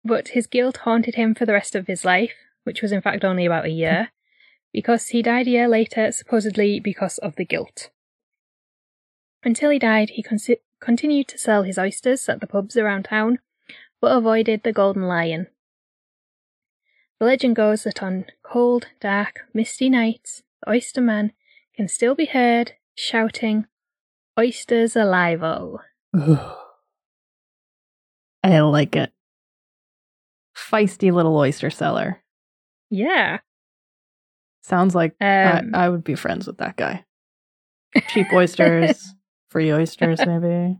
but 0.04 0.30
his 0.30 0.48
guilt 0.48 0.78
haunted 0.78 1.16
him 1.16 1.36
for 1.36 1.46
the 1.46 1.54
rest 1.54 1.76
of 1.76 1.88
his 1.88 2.06
life, 2.06 2.34
which 2.64 2.82
was 2.82 2.92
in 2.92 3.02
fact 3.02 3.26
only 3.26 3.46
about 3.46 3.66
a 3.66 3.70
year, 3.70 4.10
because 4.72 5.10
he 5.10 5.22
died 5.22 5.48
a 5.48 5.52
year 5.52 5.68
later, 5.68 6.12
supposedly 6.12 6.80
because 6.80 7.18
of 7.18 7.36
the 7.36 7.46
guilt. 7.46 7.90
Until 9.44 9.70
he 9.70 9.80
died, 9.80 10.12
he 10.12 10.24
con- 10.24 10.38
continued 10.80 11.28
to 11.30 11.38
sell 11.38 11.64
his 11.64 11.78
oysters 11.78 12.28
at 12.28 12.42
the 12.42 12.48
pubs 12.48 12.76
around 12.78 13.04
town, 13.04 13.40
but 14.02 14.16
avoided 14.16 14.64
the 14.64 14.74
Golden 14.74 15.04
Lion. 15.04 15.48
The 17.20 17.26
legend 17.26 17.56
goes 17.56 17.84
that 17.84 18.02
on 18.02 18.26
cold, 18.44 18.88
dark, 19.00 19.42
misty 19.54 19.90
nights, 19.90 20.44
the 20.62 20.72
oyster 20.72 21.02
man 21.02 21.34
can 21.76 21.88
still 21.88 22.16
be 22.16 22.26
heard 22.26 22.74
shouting, 22.96 23.66
Oysters 24.40 24.96
alive 24.96 25.44
oh. 25.44 25.82
I 28.44 28.60
like 28.62 28.96
it. 28.96 29.12
Feisty 30.56 31.12
little 31.12 31.36
oyster 31.36 31.70
seller. 31.70 32.24
Yeah. 32.90 33.40
Sounds 34.62 34.96
like 34.96 35.16
I, 35.20 35.60
Um, 35.60 35.72
I 35.76 35.90
would 35.90 36.06
be 36.06 36.16
friends 36.16 36.48
with 36.48 36.60
that 36.60 36.78
guy. 36.78 37.04
Cheap 38.10 38.28
oysters, 38.32 39.14
free 39.50 39.72
oysters, 39.72 40.20
maybe. 40.26 40.78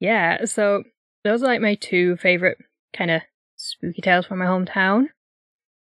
yeah, 0.00 0.44
so 0.44 0.84
those 1.24 1.42
are 1.42 1.46
like 1.46 1.60
my 1.60 1.74
two 1.74 2.16
favorite 2.16 2.58
kind 2.96 3.10
of 3.10 3.22
spooky 3.56 4.02
tales 4.02 4.26
from 4.26 4.38
my 4.38 4.46
hometown. 4.46 5.06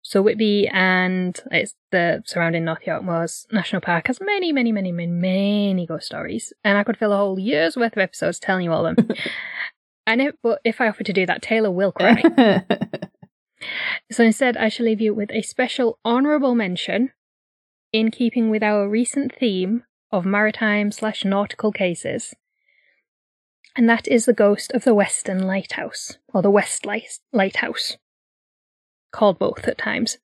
So 0.02 0.22
Whitby 0.22 0.68
and 0.72 1.38
it's 1.50 1.74
the 1.90 2.22
surrounding 2.26 2.64
North 2.64 2.86
York 2.86 3.02
Moors 3.02 3.46
National 3.50 3.80
Park 3.80 4.06
has 4.06 4.20
many, 4.20 4.52
many, 4.52 4.70
many, 4.70 4.92
many, 4.92 5.10
many 5.10 5.86
ghost 5.86 6.06
stories, 6.06 6.52
and 6.62 6.78
I 6.78 6.84
could 6.84 6.96
fill 6.96 7.12
a 7.12 7.16
whole 7.16 7.38
year's 7.38 7.76
worth 7.76 7.94
of 7.94 7.98
episodes 7.98 8.38
telling 8.38 8.64
you 8.64 8.72
all 8.72 8.86
of 8.86 8.96
them. 8.96 9.08
and 10.06 10.22
if, 10.22 10.34
but 10.42 10.60
if 10.64 10.80
I 10.80 10.88
offer 10.88 11.02
to 11.02 11.12
do 11.12 11.26
that, 11.26 11.42
Taylor 11.42 11.70
will 11.70 11.92
cry. 11.92 12.22
So 14.10 14.24
instead, 14.24 14.56
I 14.56 14.68
shall 14.68 14.86
leave 14.86 15.00
you 15.00 15.14
with 15.14 15.30
a 15.30 15.42
special 15.42 15.98
honourable 16.04 16.54
mention 16.54 17.12
in 17.92 18.10
keeping 18.10 18.50
with 18.50 18.62
our 18.62 18.88
recent 18.88 19.34
theme 19.34 19.84
of 20.10 20.24
maritime 20.24 20.92
slash 20.92 21.24
nautical 21.24 21.72
cases. 21.72 22.34
And 23.76 23.88
that 23.88 24.08
is 24.08 24.24
the 24.24 24.32
ghost 24.32 24.72
of 24.72 24.84
the 24.84 24.94
Western 24.94 25.46
Lighthouse, 25.46 26.18
or 26.32 26.40
the 26.42 26.50
West 26.50 26.86
Light- 26.86 27.20
Lighthouse, 27.32 27.98
called 29.12 29.38
both 29.38 29.68
at 29.68 29.78
times. 29.78 30.18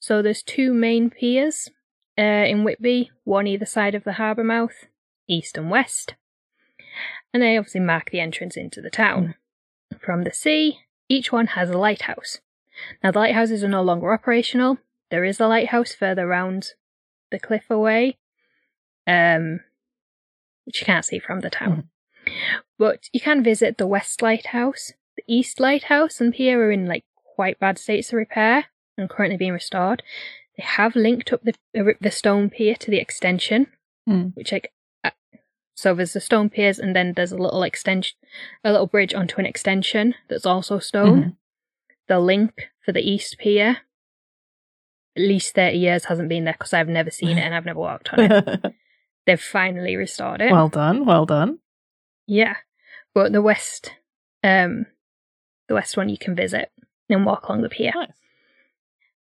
So 0.00 0.20
there's 0.20 0.42
two 0.42 0.74
main 0.74 1.10
piers 1.10 1.68
uh, 2.18 2.22
in 2.22 2.64
Whitby, 2.64 3.10
one 3.24 3.46
either 3.46 3.66
side 3.66 3.94
of 3.94 4.04
the 4.04 4.14
harbour 4.14 4.44
mouth, 4.44 4.86
east 5.28 5.56
and 5.56 5.70
west. 5.70 6.14
And 7.32 7.42
they 7.42 7.56
obviously 7.56 7.80
mark 7.80 8.10
the 8.10 8.20
entrance 8.20 8.56
into 8.56 8.80
the 8.80 8.90
town. 8.90 9.34
From 10.00 10.24
the 10.24 10.32
sea, 10.32 10.78
each 11.08 11.30
one 11.30 11.48
has 11.48 11.70
a 11.70 11.78
lighthouse. 11.78 12.40
Now, 13.02 13.10
the 13.10 13.18
lighthouses 13.20 13.62
are 13.62 13.68
no 13.68 13.82
longer 13.82 14.12
operational. 14.12 14.78
There 15.10 15.24
is 15.24 15.38
a 15.38 15.46
lighthouse 15.46 15.94
further 15.94 16.26
round 16.26 16.70
the 17.30 17.38
cliff 17.38 17.70
away, 17.70 18.18
um, 19.06 19.60
which 20.64 20.80
you 20.80 20.86
can't 20.86 21.04
see 21.04 21.18
from 21.18 21.40
the 21.40 21.50
town. 21.50 21.88
But 22.78 23.04
you 23.12 23.20
can 23.20 23.42
visit 23.44 23.78
the 23.78 23.86
West 23.86 24.20
Lighthouse. 24.22 24.92
The 25.16 25.22
East 25.28 25.60
Lighthouse 25.60 26.20
and 26.20 26.34
pier 26.34 26.62
are 26.66 26.70
in 26.72 26.86
like 26.86 27.04
quite 27.36 27.58
bad 27.60 27.78
states 27.78 28.08
of 28.08 28.14
repair 28.16 28.66
and 28.98 29.08
currently 29.08 29.36
being 29.36 29.52
restored. 29.52 30.02
They 30.58 30.64
have 30.64 30.96
linked 30.96 31.32
up 31.32 31.42
the 31.44 31.54
the 32.00 32.10
stone 32.10 32.50
pier 32.50 32.74
to 32.76 32.90
the 32.90 32.98
extension, 32.98 33.68
Hmm. 34.06 34.28
which 34.34 34.52
like 34.52 34.72
uh, 35.04 35.10
so 35.74 35.94
there's 35.94 36.14
the 36.14 36.20
stone 36.20 36.48
piers 36.50 36.78
and 36.78 36.96
then 36.96 37.12
there's 37.14 37.32
a 37.32 37.36
little 37.36 37.62
extension, 37.62 38.16
a 38.64 38.72
little 38.72 38.86
bridge 38.86 39.14
onto 39.14 39.38
an 39.38 39.46
extension 39.46 40.14
that's 40.28 40.46
also 40.46 40.78
stone 40.78 41.22
Mhm. 41.22 41.36
the 42.08 42.18
link 42.18 42.70
for 42.84 42.92
the 42.92 43.00
East 43.08 43.38
Pier. 43.38 43.78
At 45.16 45.22
least 45.22 45.54
30 45.54 45.78
years 45.78 46.04
hasn't 46.06 46.28
been 46.28 46.44
there 46.44 46.54
because 46.54 46.74
I've 46.74 46.88
never 46.88 47.10
seen 47.10 47.38
it 47.38 47.42
and 47.42 47.54
I've 47.54 47.64
never 47.64 47.78
walked 47.80 48.12
on 48.12 48.20
it. 48.20 48.74
They've 49.26 49.40
finally 49.40 49.96
restored 49.96 50.40
it. 50.40 50.52
well 50.52 50.68
done, 50.68 51.04
well 51.04 51.26
done. 51.26 51.58
yeah. 52.26 52.56
But 53.14 53.32
the 53.32 53.40
West, 53.42 53.92
um, 54.44 54.86
the 55.68 55.74
West 55.74 55.96
one 55.96 56.10
you 56.10 56.18
can 56.18 56.34
visit 56.34 56.70
and 57.08 57.24
walk 57.24 57.48
along 57.48 57.62
the 57.62 57.70
pier. 57.70 57.92
Nice. 57.94 58.10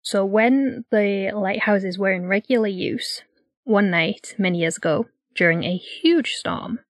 So 0.03 0.25
when 0.25 0.85
the 0.91 1.33
lighthouses 1.35 1.99
were 1.99 2.13
in 2.13 2.27
regular 2.27 2.69
use, 2.69 3.23
one 3.65 3.91
night, 3.91 4.35
many 4.39 4.59
years 4.59 4.77
ago, 4.77 5.07
during 5.35 5.65
a 5.65 5.77
huge 5.77 6.33
storm, 6.35 6.81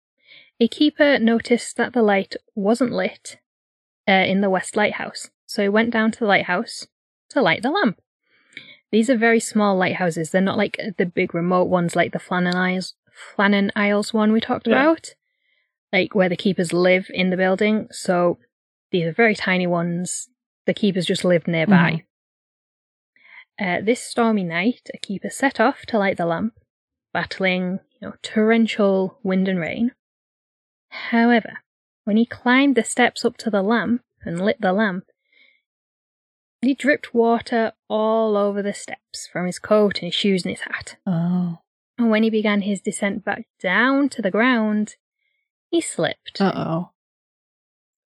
a 0.61 0.69
keeper 0.69 1.19
noticed 1.19 1.77
that 1.79 1.95
the 1.95 2.03
light 2.03 2.37
wasn't 2.55 2.93
lit 2.93 3.39
uh, 4.07 4.13
in 4.13 4.43
the 4.43 4.51
West 4.51 4.77
Lighthouse. 4.77 5.31
So 5.47 5.63
he 5.63 5.69
went 5.69 5.91
down 5.91 6.11
to 6.13 6.19
the 6.21 6.27
lighthouse 6.27 6.87
to 7.31 7.41
light 7.41 7.63
the 7.63 7.71
lamp. 7.71 7.99
These 8.93 9.09
are 9.09 9.17
very 9.17 9.41
small 9.41 9.77
lighthouses. 9.77 10.31
They're 10.31 10.41
not 10.43 10.59
like 10.59 10.79
the 10.99 11.07
big 11.07 11.35
remote 11.35 11.69
ones 11.69 11.97
like 11.97 12.13
the 12.13 12.19
Flannan 12.19 12.55
Isles, 12.55 12.95
Flannan 13.37 13.71
Isles 13.77 14.13
one 14.13 14.33
we 14.33 14.41
talked 14.41 14.67
Yeah. 14.67 14.81
about, 14.83 15.15
like 15.93 16.15
where 16.15 16.29
the 16.29 16.37
keepers 16.37 16.73
live 16.73 17.07
in 17.11 17.31
the 17.31 17.37
building. 17.37 17.89
So 17.91 18.39
these 18.91 19.07
are 19.07 19.13
very 19.13 19.35
tiny 19.35 19.67
ones. 19.67 20.29
The 20.67 20.75
keepers 20.75 21.07
just 21.07 21.25
live 21.25 21.47
nearby. 21.47 22.05
Uh, 23.59 23.81
this 23.83 24.03
stormy 24.03 24.45
night, 24.45 24.89
a 24.95 24.99
keeper 24.99 25.29
set 25.31 25.61
off 25.61 25.83
to 25.87 25.99
light 25.99 26.17
the 26.17 26.27
lamp, 26.27 26.55
battling 27.13 27.81
you 28.01 28.09
know, 28.09 28.15
torrential 28.23 29.19
wind 29.23 29.49
and 29.49 29.59
rain. 29.61 29.93
However, 30.89 31.59
when 32.05 32.17
he 32.17 32.25
climbed 32.25 32.75
the 32.75 32.85
steps 32.85 33.25
up 33.25 33.37
to 33.39 33.51
the 33.51 33.63
lamp 33.63 34.03
and 34.25 34.41
lit 34.41 34.61
the 34.61 34.73
lamp, 34.73 35.05
he 36.63 36.75
dripped 36.75 37.15
water 37.15 37.73
all 37.89 38.37
over 38.37 38.63
the 38.63 38.75
steps 38.75 39.27
from 39.31 39.47
his 39.47 39.59
coat 39.59 39.99
and 39.99 40.07
his 40.07 40.15
shoes 40.15 40.45
and 40.45 40.51
his 40.51 40.63
hat. 40.63 40.97
Oh. 41.07 41.59
And 42.01 42.11
when 42.11 42.23
he 42.23 42.31
began 42.31 42.63
his 42.63 42.81
descent 42.81 43.27
back 43.27 43.47
down 43.61 44.09
to 44.09 44.23
the 44.23 44.31
ground, 44.31 44.97
he 45.71 45.83
slipped. 45.83 46.41
Uh 46.41 46.53
oh. 46.57 46.91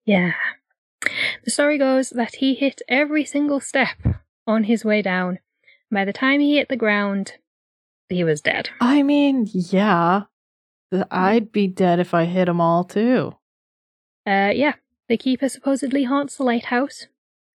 Yeah. 0.05 0.33
The 1.45 1.53
story 1.53 1.79
goes 1.79 2.11
that 2.11 2.37
he 2.37 2.55
hit 2.55 2.83
every 2.89 3.25
single 3.25 3.61
step 3.61 3.97
on 4.49 4.65
his 4.65 4.85
way 4.85 5.01
down. 5.01 5.39
By 5.93 6.05
the 6.05 6.13
time 6.13 6.41
he 6.41 6.57
hit 6.57 6.69
the 6.69 6.77
ground, 6.77 7.35
he 8.09 8.25
was 8.25 8.41
dead. 8.41 8.71
I 8.81 9.05
mean, 9.05 9.49
yeah. 9.53 10.23
I'd 11.13 11.53
be 11.53 11.69
dead 11.69 12.01
if 12.01 12.15
I 12.15 12.25
hit 12.25 12.47
them 12.47 12.61
all 12.61 12.83
too. 12.83 13.37
Uh, 14.27 14.51
yeah, 14.53 14.73
the 15.09 15.17
keeper 15.17 15.49
supposedly 15.49 16.03
haunts 16.03 16.37
the 16.37 16.43
lighthouse, 16.43 17.07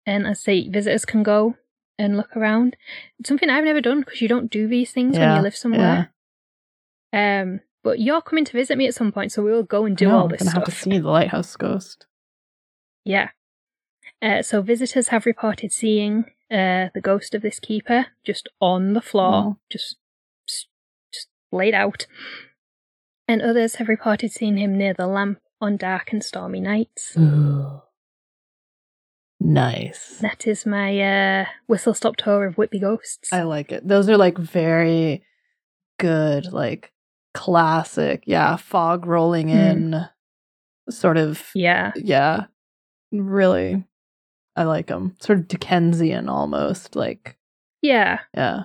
and 0.07 0.24
as 0.24 0.38
I 0.38 0.40
say, 0.40 0.68
visitors 0.68 1.05
can 1.05 1.24
go 1.24 1.57
and 1.98 2.16
look 2.16 2.37
around. 2.37 2.77
It's 3.18 3.29
something 3.29 3.51
I've 3.51 3.64
never 3.64 3.81
done 3.81 4.01
because 4.01 4.20
you 4.20 4.29
don't 4.29 4.53
do 4.53 4.68
these 4.68 4.92
things 4.92 5.18
when 5.18 5.35
you 5.35 5.42
live 5.42 5.57
somewhere. 5.57 6.12
Um, 7.12 7.60
but 7.84 8.00
you're 8.00 8.20
coming 8.22 8.44
to 8.44 8.52
visit 8.52 8.76
me 8.76 8.86
at 8.86 8.94
some 8.94 9.12
point, 9.12 9.32
so 9.32 9.42
we 9.42 9.50
will 9.50 9.62
go 9.62 9.84
and 9.84 9.96
do 9.96 10.08
No, 10.08 10.16
all 10.18 10.22
I'm 10.24 10.28
this 10.30 10.40
gonna 10.40 10.50
stuff. 10.50 10.66
have 10.66 10.74
to 10.74 10.80
see 10.80 10.98
the 10.98 11.08
lighthouse 11.08 11.56
ghost. 11.56 12.06
Yeah. 13.04 13.30
Uh, 14.20 14.42
so 14.42 14.60
visitors 14.62 15.08
have 15.08 15.24
reported 15.26 15.72
seeing 15.72 16.24
uh, 16.50 16.88
the 16.94 17.00
ghost 17.02 17.34
of 17.34 17.42
this 17.42 17.60
keeper 17.60 18.06
just 18.24 18.48
on 18.60 18.92
the 18.94 19.00
floor, 19.00 19.32
Oh. 19.34 19.56
just 19.70 19.96
just 20.46 20.66
laid 21.52 21.74
out. 21.74 22.06
And 23.26 23.40
others 23.42 23.76
have 23.76 23.88
reported 23.88 24.32
seeing 24.32 24.56
him 24.56 24.76
near 24.76 24.92
the 24.94 25.06
lamp 25.06 25.38
on 25.60 25.76
dark 25.76 26.12
and 26.12 26.22
stormy 26.24 26.60
nights. 26.60 27.14
Ooh. 27.18 27.82
Nice. 29.40 30.18
That 30.20 30.46
is 30.46 30.66
my 30.66 31.00
uh, 31.00 31.46
whistle 31.66 31.94
stop 31.94 32.16
tour 32.16 32.44
of 32.46 32.56
Whitby 32.58 32.80
ghosts. 32.80 33.32
I 33.32 33.42
like 33.42 33.70
it. 33.70 33.86
Those 33.86 34.08
are 34.08 34.16
like 34.16 34.36
very 34.36 35.22
good, 35.98 36.52
like 36.52 36.90
classic. 37.34 38.24
Yeah, 38.26 38.56
fog 38.56 39.06
rolling 39.06 39.48
in, 39.48 40.06
sort 40.90 41.16
of. 41.16 41.42
yeah, 41.54 41.92
Yeah, 41.96 42.46
really. 43.12 43.84
I 44.56 44.64
like 44.64 44.88
them. 44.88 45.14
Sort 45.20 45.38
of 45.38 45.48
Dickensian 45.48 46.28
almost. 46.28 46.96
Like, 46.96 47.36
yeah, 47.80 48.18
yeah. 48.34 48.64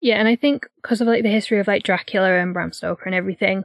yeah. 0.00 0.16
And 0.16 0.26
I 0.26 0.36
think 0.36 0.66
because 0.76 1.02
of 1.02 1.06
like 1.06 1.22
the 1.22 1.28
history 1.28 1.60
of 1.60 1.66
like 1.66 1.82
Dracula 1.82 2.38
and 2.38 2.54
Bram 2.54 2.72
Stoker 2.72 3.04
and 3.04 3.14
everything, 3.14 3.64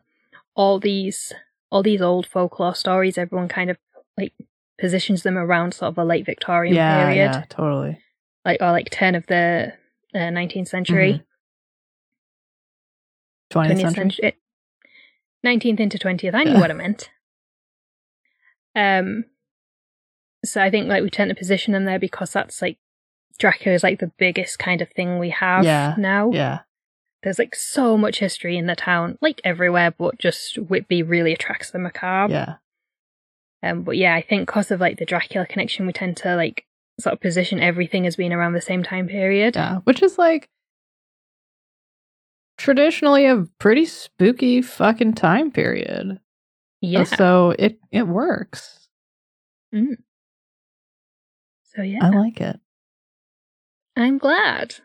all 0.55 0.79
these 0.79 1.31
all 1.71 1.83
these 1.83 2.01
old 2.01 2.25
folklore 2.25 2.75
stories, 2.75 3.17
everyone 3.17 3.47
kind 3.47 3.69
of 3.69 3.77
like 4.17 4.33
positions 4.79 5.23
them 5.23 5.37
around 5.37 5.73
sort 5.73 5.89
of 5.89 5.97
a 5.97 6.03
late 6.03 6.25
Victorian 6.25 6.75
yeah, 6.75 7.05
period. 7.05 7.31
yeah, 7.31 7.43
totally. 7.49 7.99
like 8.43 8.57
or 8.61 8.71
like 8.71 8.89
turn 8.89 9.15
of 9.15 9.25
the 9.27 9.73
uh, 10.13 10.17
19th 10.17 10.67
century, 10.67 11.21
20th, 13.49 13.65
20th 13.65 13.69
Mm-hmm. 13.71 13.79
century. 13.79 13.93
century, 14.21 14.33
19th 15.45 15.79
into 15.79 15.97
20th. 15.97 16.33
I 16.33 16.43
knew 16.43 16.51
Yeah. 16.53 16.59
what 16.59 16.71
I 16.71 16.73
meant. 16.73 17.09
Um, 18.75 19.25
so 20.45 20.61
I 20.61 20.69
think 20.69 20.87
like 20.87 21.03
we 21.03 21.09
tend 21.09 21.29
to 21.29 21.35
position 21.35 21.73
them 21.73 21.85
there 21.85 21.99
because 21.99 22.31
that's 22.31 22.61
like 22.61 22.77
Dracula 23.37 23.75
is 23.75 23.83
like 23.83 23.99
the 23.99 24.11
biggest 24.17 24.59
kind 24.59 24.81
of 24.81 24.89
thing 24.89 25.17
we 25.19 25.29
have 25.31 25.63
Yeah, 25.65 25.95
now. 25.97 26.31
Yeah. 26.31 26.59
There's 27.23 27.39
like 27.39 27.55
so 27.55 27.97
much 27.97 28.19
history 28.19 28.57
in 28.57 28.67
the 28.67 28.75
town, 28.75 29.17
like 29.21 29.41
everywhere, 29.43 29.91
but 29.91 30.17
just 30.17 30.57
Whitby 30.57 31.03
really 31.03 31.33
attracts 31.33 31.71
the 31.71 31.79
macabre. 31.79 32.31
Yeah. 32.33 32.55
Um, 33.61 33.83
but 33.83 33.97
yeah, 33.97 34.15
I 34.15 34.21
think 34.21 34.47
because 34.47 34.71
of 34.71 34.79
like 34.79 34.99
the 34.99 35.05
Dracula 35.05 35.45
connection, 35.45 35.85
we 35.85 35.91
tend 35.93 36.15
to 36.17 36.35
like 36.37 36.65
sort 36.99 37.13
of 37.13 37.19
position 37.19 37.59
everything 37.59 38.05
as 38.07 38.15
being 38.15 38.31
around 38.31 38.53
the 38.53 38.61
same 38.61 38.83
time 38.83 39.07
period. 39.07 39.55
Yeah. 39.55 39.79
Which 39.83 40.01
is 40.01 40.17
like 40.17 40.47
traditionally 42.59 43.25
a 43.25 43.45
pretty 43.57 43.85
spooky 43.85 44.61
fucking 44.61 45.13
time 45.13 45.49
period. 45.49 46.19
Yeah. 46.81 47.05
So 47.05 47.55
it 47.57 47.79
it 47.91 48.07
works. 48.07 48.87
So 51.63 51.81
yeah, 51.81 52.05
I 52.05 52.09
like 52.09 52.39
it. 52.41 52.59
I'm 53.95 54.17
glad. 54.17 54.75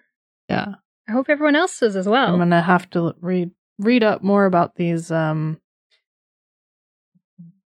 Yeah. 0.49 0.77
I 1.09 1.13
hope 1.13 1.29
everyone 1.29 1.57
else 1.57 1.79
does 1.79 1.97
as 1.97 2.09
well. 2.09 2.33
I'm 2.33 2.39
gonna 2.39 2.63
have 2.63 2.89
to 2.91 3.15
read 3.21 3.51
read 3.79 4.03
up 4.03 4.23
more 4.23 4.47
about 4.47 4.77
these 4.77 5.11
um 5.11 5.61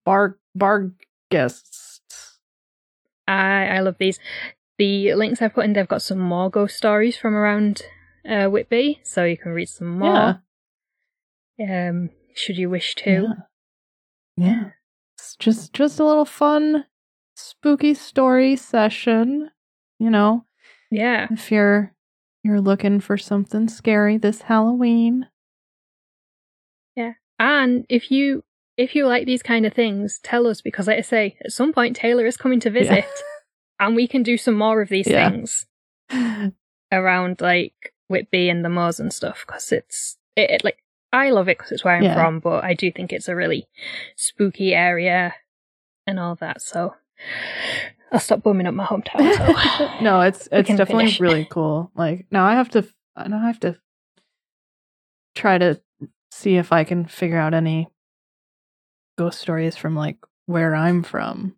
bar 0.05 0.39
bar 0.55 0.91
guests. 1.31 2.01
I 3.27 3.67
I 3.67 3.81
love 3.81 3.97
these. 3.99 4.19
The 4.79 5.15
links 5.15 5.43
I've 5.43 5.55
put 5.55 5.65
in, 5.65 5.73
they've 5.73 5.89
got 5.89 6.03
some 6.03 6.21
more 6.21 6.49
ghost 6.49 6.77
stories 6.77 7.17
from 7.17 7.35
around 7.35 7.83
uh, 8.29 8.49
Whitby, 8.49 9.01
so 9.05 9.25
you 9.25 9.37
can 9.37 9.53
read 9.53 9.69
some 9.69 9.99
more. 9.99 10.43
Um, 11.61 12.11
should 12.35 12.57
you 12.59 12.71
wish 12.71 12.95
to. 12.97 13.11
Yeah. 14.37 14.47
Yeah. 14.47 14.71
It's 15.17 15.35
just 15.37 15.73
just 15.73 15.99
a 15.99 16.05
little 16.05 16.25
fun 16.25 16.85
spooky 17.35 17.95
story 17.95 18.55
session, 18.57 19.51
you 19.99 20.11
know, 20.11 20.45
Yeah. 20.91 21.27
if 21.31 21.51
you're 21.51 21.95
you're 22.45 22.61
looking 22.61 23.01
for 23.01 23.17
something 23.19 23.67
scary 23.69 24.17
this 24.17 24.43
Halloween. 24.43 25.27
Yeah. 26.95 27.15
And 27.41 27.85
if 27.89 28.11
you 28.13 28.45
if 28.77 28.95
you 28.95 29.07
like 29.07 29.27
these 29.27 29.43
kind 29.43 29.67
of 29.67 29.73
things, 29.75 30.21
tell 30.23 30.47
us 30.47 30.61
because 30.61 30.87
like 30.87 30.99
I 30.99 31.03
say, 31.03 31.37
at 31.45 31.51
some 31.51 31.73
point 31.73 31.97
Taylor 31.97 32.27
is 32.27 32.37
coming 32.37 32.61
to 32.61 32.71
visit 32.71 33.05
and 33.81 33.97
we 33.97 34.07
can 34.07 34.23
do 34.23 34.37
some 34.37 34.55
more 34.57 34.81
of 34.81 34.89
these 34.89 35.09
Yeah. 35.09 35.31
things 35.31 35.67
around 36.93 37.41
like 37.41 37.93
Whitby 38.09 38.49
and 38.49 38.65
the 38.65 38.69
moors 38.69 38.99
and 39.01 39.13
stuff 39.13 39.45
because 39.47 39.71
it's 39.73 40.17
it, 40.37 40.51
it 40.51 40.65
like 40.65 40.79
I 41.13 41.31
love 41.31 41.49
it 41.49 41.57
because 41.59 41.73
it's 41.73 41.85
where 41.85 41.95
I'm 41.97 42.05
Yeah. 42.05 42.15
from, 42.15 42.41
but 42.41 42.65
I 42.65 42.75
do 42.75 42.91
think 42.93 43.13
it's 43.13 43.29
a 43.29 43.37
really 43.37 43.67
spooky 44.17 44.75
area 44.75 45.35
and 46.07 46.19
all 46.21 46.35
that. 46.37 46.61
So 46.63 46.95
I'll 48.13 48.21
stop 48.21 48.43
booming 48.43 48.67
up 48.67 48.75
my 48.75 48.85
hometown. 48.85 49.33
So 49.79 49.89
no, 50.03 50.21
it's 50.23 50.49
it's 50.53 50.69
definitely 50.69 51.05
finish. 51.07 51.21
really 51.21 51.45
cool. 51.51 51.91
Like 51.95 52.27
now 52.31 52.45
I 52.47 52.53
have 52.55 52.69
to 52.71 52.87
now 53.27 53.39
I 53.43 53.47
have 53.47 53.61
to 53.61 53.77
try 55.35 55.59
to 55.59 55.81
see 56.31 56.57
if 56.57 56.73
I 56.73 56.85
can 56.85 57.07
figure 57.07 57.39
out 57.39 57.55
any 57.55 57.89
ghost 59.17 59.41
stories 59.41 59.77
from 59.77 59.95
like 59.97 60.19
where 60.47 60.75
I'm 60.75 61.03
from. 61.03 61.55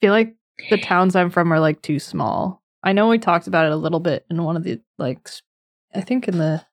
I 0.00 0.06
feel 0.06 0.12
like 0.12 0.34
the 0.70 0.78
towns 0.78 1.16
I'm 1.16 1.30
from 1.30 1.52
are 1.52 1.60
like 1.60 1.82
too 1.82 1.98
small. 1.98 2.62
I 2.82 2.92
know 2.92 3.08
we 3.08 3.18
talked 3.18 3.46
about 3.48 3.66
it 3.66 3.72
a 3.72 3.76
little 3.76 4.00
bit 4.00 4.24
in 4.30 4.42
one 4.44 4.56
of 4.56 4.62
the 4.64 4.80
like 4.98 5.28
I 5.94 6.00
think 6.00 6.28
in 6.28 6.38
the 6.38 6.64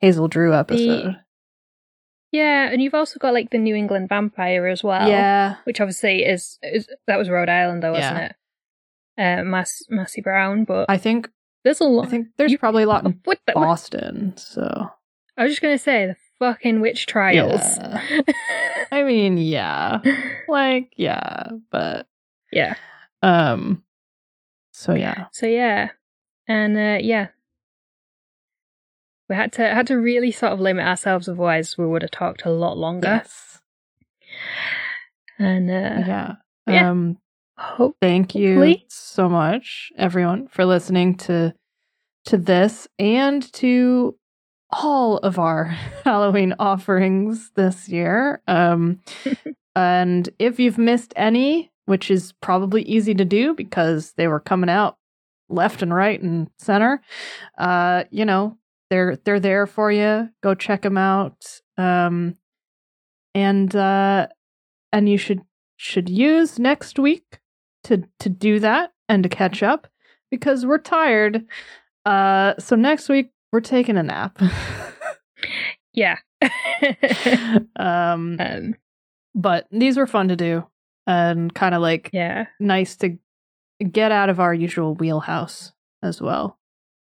Hazel 0.00 0.28
Drew 0.28 0.52
episode. 0.54 1.16
yeah, 2.32 2.68
and 2.70 2.82
you've 2.82 2.94
also 2.94 3.18
got 3.18 3.34
like 3.34 3.50
the 3.50 3.58
New 3.58 3.74
England 3.74 4.08
vampire 4.08 4.66
as 4.66 4.82
well. 4.82 5.08
yeah. 5.08 5.56
which 5.64 5.80
obviously 5.80 6.24
is, 6.24 6.58
is 6.62 6.88
that 7.06 7.18
was 7.18 7.28
Rhode 7.30 7.48
Island 7.48 7.82
though, 7.82 7.92
wasn't 7.92 8.16
Yeah. 8.16 8.26
it? 8.26 9.40
Uh, 9.40 9.44
Mass 9.44 9.82
Mercy 9.90 10.20
Brown, 10.22 10.64
but 10.64 10.86
I 10.88 10.96
think 10.96 11.28
there's 11.64 11.80
a 11.80 11.84
lot. 11.84 12.06
I 12.06 12.10
think 12.10 12.28
there's 12.38 12.52
you- 12.52 12.58
probably 12.58 12.82
a 12.84 12.86
lot 12.88 13.04
in 13.04 13.20
what 13.24 13.38
the, 13.46 13.52
what- 13.52 13.64
Boston, 13.66 14.34
so 14.36 14.88
I 15.36 15.42
was 15.44 15.52
just 15.52 15.62
gonna 15.62 15.78
say 15.78 16.06
the 16.06 16.16
fucking 16.38 16.80
witch 16.80 17.06
trials. 17.06 17.78
I 18.90 19.02
mean, 19.04 19.36
yeah. 19.38 20.00
Like, 20.48 20.92
yeah, 20.96 21.44
but 21.70 22.06
yeah. 22.50 22.74
um 23.22 23.82
so 24.72 24.94
yeah. 24.94 25.26
So 25.32 25.46
yeah, 25.46 25.90
and 26.48 26.76
uh, 26.76 26.98
yeah, 27.02 27.28
we 29.28 29.36
had 29.36 29.52
to 29.54 29.62
had 29.62 29.86
to 29.88 29.96
really 29.96 30.30
sort 30.30 30.52
of 30.52 30.60
limit 30.60 30.86
ourselves, 30.86 31.28
otherwise 31.28 31.76
we 31.78 31.86
would 31.86 32.02
have 32.02 32.10
talked 32.10 32.44
a 32.44 32.50
lot 32.50 32.76
longer. 32.76 33.06
Yes. 33.08 33.60
And 35.38 35.70
uh, 35.70 36.04
Yeah. 36.06 36.32
yeah. 36.66 36.90
Um 36.90 37.18
hope 37.58 37.96
thank 38.00 38.34
you 38.34 38.76
so 38.88 39.28
much 39.28 39.92
everyone 39.96 40.48
for 40.48 40.64
listening 40.64 41.14
to 41.16 41.54
to 42.24 42.36
this 42.38 42.88
and 42.98 43.52
to 43.52 44.16
all 44.70 45.18
of 45.18 45.38
our 45.38 45.64
Halloween 46.04 46.54
offerings 46.58 47.50
this 47.54 47.88
year. 47.88 48.40
Um 48.46 49.00
and 49.76 50.28
if 50.38 50.58
you've 50.58 50.78
missed 50.78 51.12
any, 51.16 51.70
which 51.86 52.10
is 52.10 52.32
probably 52.40 52.82
easy 52.82 53.14
to 53.14 53.24
do 53.24 53.54
because 53.54 54.12
they 54.16 54.28
were 54.28 54.40
coming 54.40 54.70
out 54.70 54.96
left 55.48 55.82
and 55.82 55.92
right 55.94 56.20
and 56.20 56.48
center, 56.58 57.00
uh 57.58 58.04
you 58.10 58.24
know, 58.24 58.56
they're 58.92 59.16
they're 59.24 59.40
there 59.40 59.66
for 59.66 59.90
you. 59.90 60.28
Go 60.42 60.54
check 60.54 60.82
them 60.82 60.98
out. 60.98 61.60
Um 61.78 62.36
and 63.34 63.74
uh 63.74 64.26
and 64.92 65.08
you 65.08 65.16
should 65.16 65.40
should 65.78 66.10
use 66.10 66.58
next 66.58 66.98
week 66.98 67.40
to 67.84 68.04
to 68.20 68.28
do 68.28 68.58
that 68.58 68.92
and 69.08 69.22
to 69.22 69.30
catch 69.30 69.62
up 69.62 69.88
because 70.30 70.66
we're 70.66 70.76
tired. 70.76 71.46
Uh 72.04 72.52
so 72.58 72.76
next 72.76 73.08
week 73.08 73.30
we're 73.50 73.60
taking 73.60 73.96
a 73.96 74.02
nap. 74.02 74.38
yeah. 75.94 76.18
um 77.76 78.36
um, 78.40 78.74
but 79.34 79.66
these 79.70 79.96
were 79.96 80.06
fun 80.06 80.28
to 80.28 80.36
do 80.36 80.66
and 81.06 81.54
kind 81.54 81.74
of 81.74 81.80
like 81.80 82.10
yeah. 82.12 82.44
nice 82.60 82.96
to 82.96 83.16
get 83.90 84.12
out 84.12 84.28
of 84.28 84.38
our 84.38 84.52
usual 84.52 84.94
wheelhouse 84.94 85.72
as 86.02 86.20
well. 86.20 86.58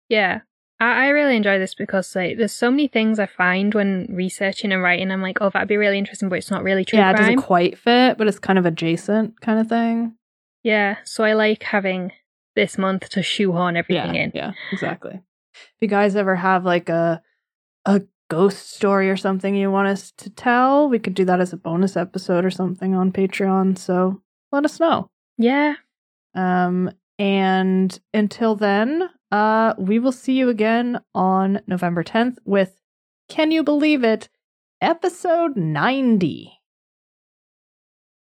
Yeah. 0.08 0.40
I, 0.80 1.06
I 1.06 1.08
really 1.08 1.36
enjoy 1.36 1.58
this 1.58 1.74
because 1.74 2.14
like 2.14 2.36
there's 2.38 2.52
so 2.52 2.70
many 2.70 2.88
things 2.88 3.18
I 3.18 3.26
find 3.26 3.74
when 3.74 4.06
researching 4.10 4.72
and 4.72 4.82
writing. 4.82 5.10
I'm 5.10 5.22
like, 5.22 5.38
oh, 5.40 5.50
that'd 5.50 5.68
be 5.68 5.76
really 5.76 5.98
interesting, 5.98 6.28
but 6.28 6.38
it's 6.38 6.50
not 6.50 6.62
really 6.62 6.84
true 6.84 6.98
yeah, 6.98 7.10
it 7.10 7.16
doesn't 7.16 7.36
quite 7.42 7.78
fit, 7.78 8.18
but 8.18 8.26
it's 8.26 8.38
kind 8.38 8.58
of 8.58 8.66
adjacent 8.66 9.40
kind 9.40 9.60
of 9.60 9.68
thing. 9.68 10.14
yeah. 10.62 10.96
So 11.04 11.24
I 11.24 11.34
like 11.34 11.62
having 11.62 12.12
this 12.56 12.78
month 12.78 13.08
to 13.10 13.22
shoehorn 13.22 13.76
everything 13.76 14.14
yeah, 14.14 14.22
in. 14.22 14.32
Yeah, 14.34 14.52
exactly. 14.72 15.20
If 15.54 15.76
you 15.80 15.88
guys 15.88 16.16
ever 16.16 16.36
have 16.36 16.64
like 16.64 16.88
a 16.88 17.22
a 17.86 18.02
ghost 18.28 18.72
story 18.72 19.10
or 19.10 19.16
something 19.16 19.54
you 19.54 19.70
want 19.70 19.88
us 19.88 20.12
to 20.18 20.30
tell, 20.30 20.88
we 20.88 20.98
could 20.98 21.14
do 21.14 21.24
that 21.26 21.40
as 21.40 21.52
a 21.52 21.56
bonus 21.56 21.96
episode 21.96 22.44
or 22.44 22.50
something 22.50 22.94
on 22.94 23.12
Patreon. 23.12 23.78
So 23.78 24.22
let 24.50 24.64
us 24.64 24.80
know. 24.80 25.10
Yeah. 25.38 25.74
Um, 26.34 26.90
and 27.18 27.98
until 28.12 28.56
then, 28.56 29.08
uh, 29.30 29.74
we 29.78 29.98
will 29.98 30.12
see 30.12 30.34
you 30.34 30.48
again 30.48 31.00
on 31.14 31.60
November 31.66 32.02
10th 32.04 32.38
with 32.44 32.80
Can 33.28 33.50
You 33.50 33.62
Believe 33.62 34.04
It? 34.04 34.28
Episode 34.80 35.56
90. 35.56 36.60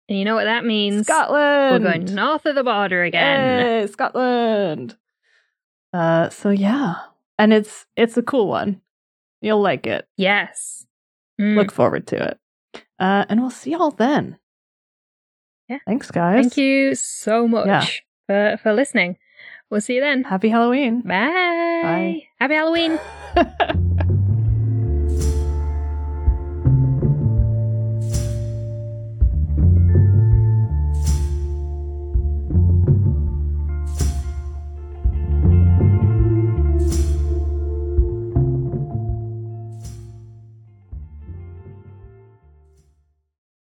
And 0.10 0.20
you 0.20 0.26
know 0.26 0.36
what 0.36 0.44
that 0.44 0.66
means? 0.66 1.08
Scotland! 1.08 1.86
We're 1.86 1.92
going 1.94 2.14
north 2.14 2.46
of 2.46 2.56
the 2.56 2.64
border 2.64 3.04
again. 3.04 3.82
Yay, 3.82 3.88
Scotland. 3.88 4.98
Uh, 5.94 6.28
so 6.30 6.50
yeah, 6.50 6.96
and 7.40 7.54
it's 7.54 7.86
it's 7.96 8.18
a 8.18 8.22
cool 8.22 8.48
one. 8.50 8.82
You'll 9.42 9.62
like 9.62 9.88
it. 9.88 10.08
Yes. 10.18 10.86
Mm. 11.40 11.56
Look 11.56 11.72
forward 11.72 12.08
to 12.08 12.32
it. 12.32 12.40
Uh, 13.00 13.26
and 13.30 13.40
we'll 13.40 13.50
see 13.50 13.72
y'all 13.72 13.92
then. 13.92 14.38
Yeah. 15.70 15.80
Thanks, 15.86 16.12
guys. 16.12 16.42
Thank 16.42 16.58
you 16.58 16.94
so 16.96 17.48
much 17.48 17.68
Yeah. 17.68 17.86
For, 18.28 18.58
for 18.62 18.74
listening. 18.74 19.18
We'll 19.70 19.82
see 19.82 19.96
you 19.96 20.02
then. 20.02 20.24
Happy 20.24 20.50
Halloween. 20.50 21.02
Bye. 21.02 21.82
Bye. 21.84 22.28
Happy 22.40 22.56
Halloween. 22.56 23.00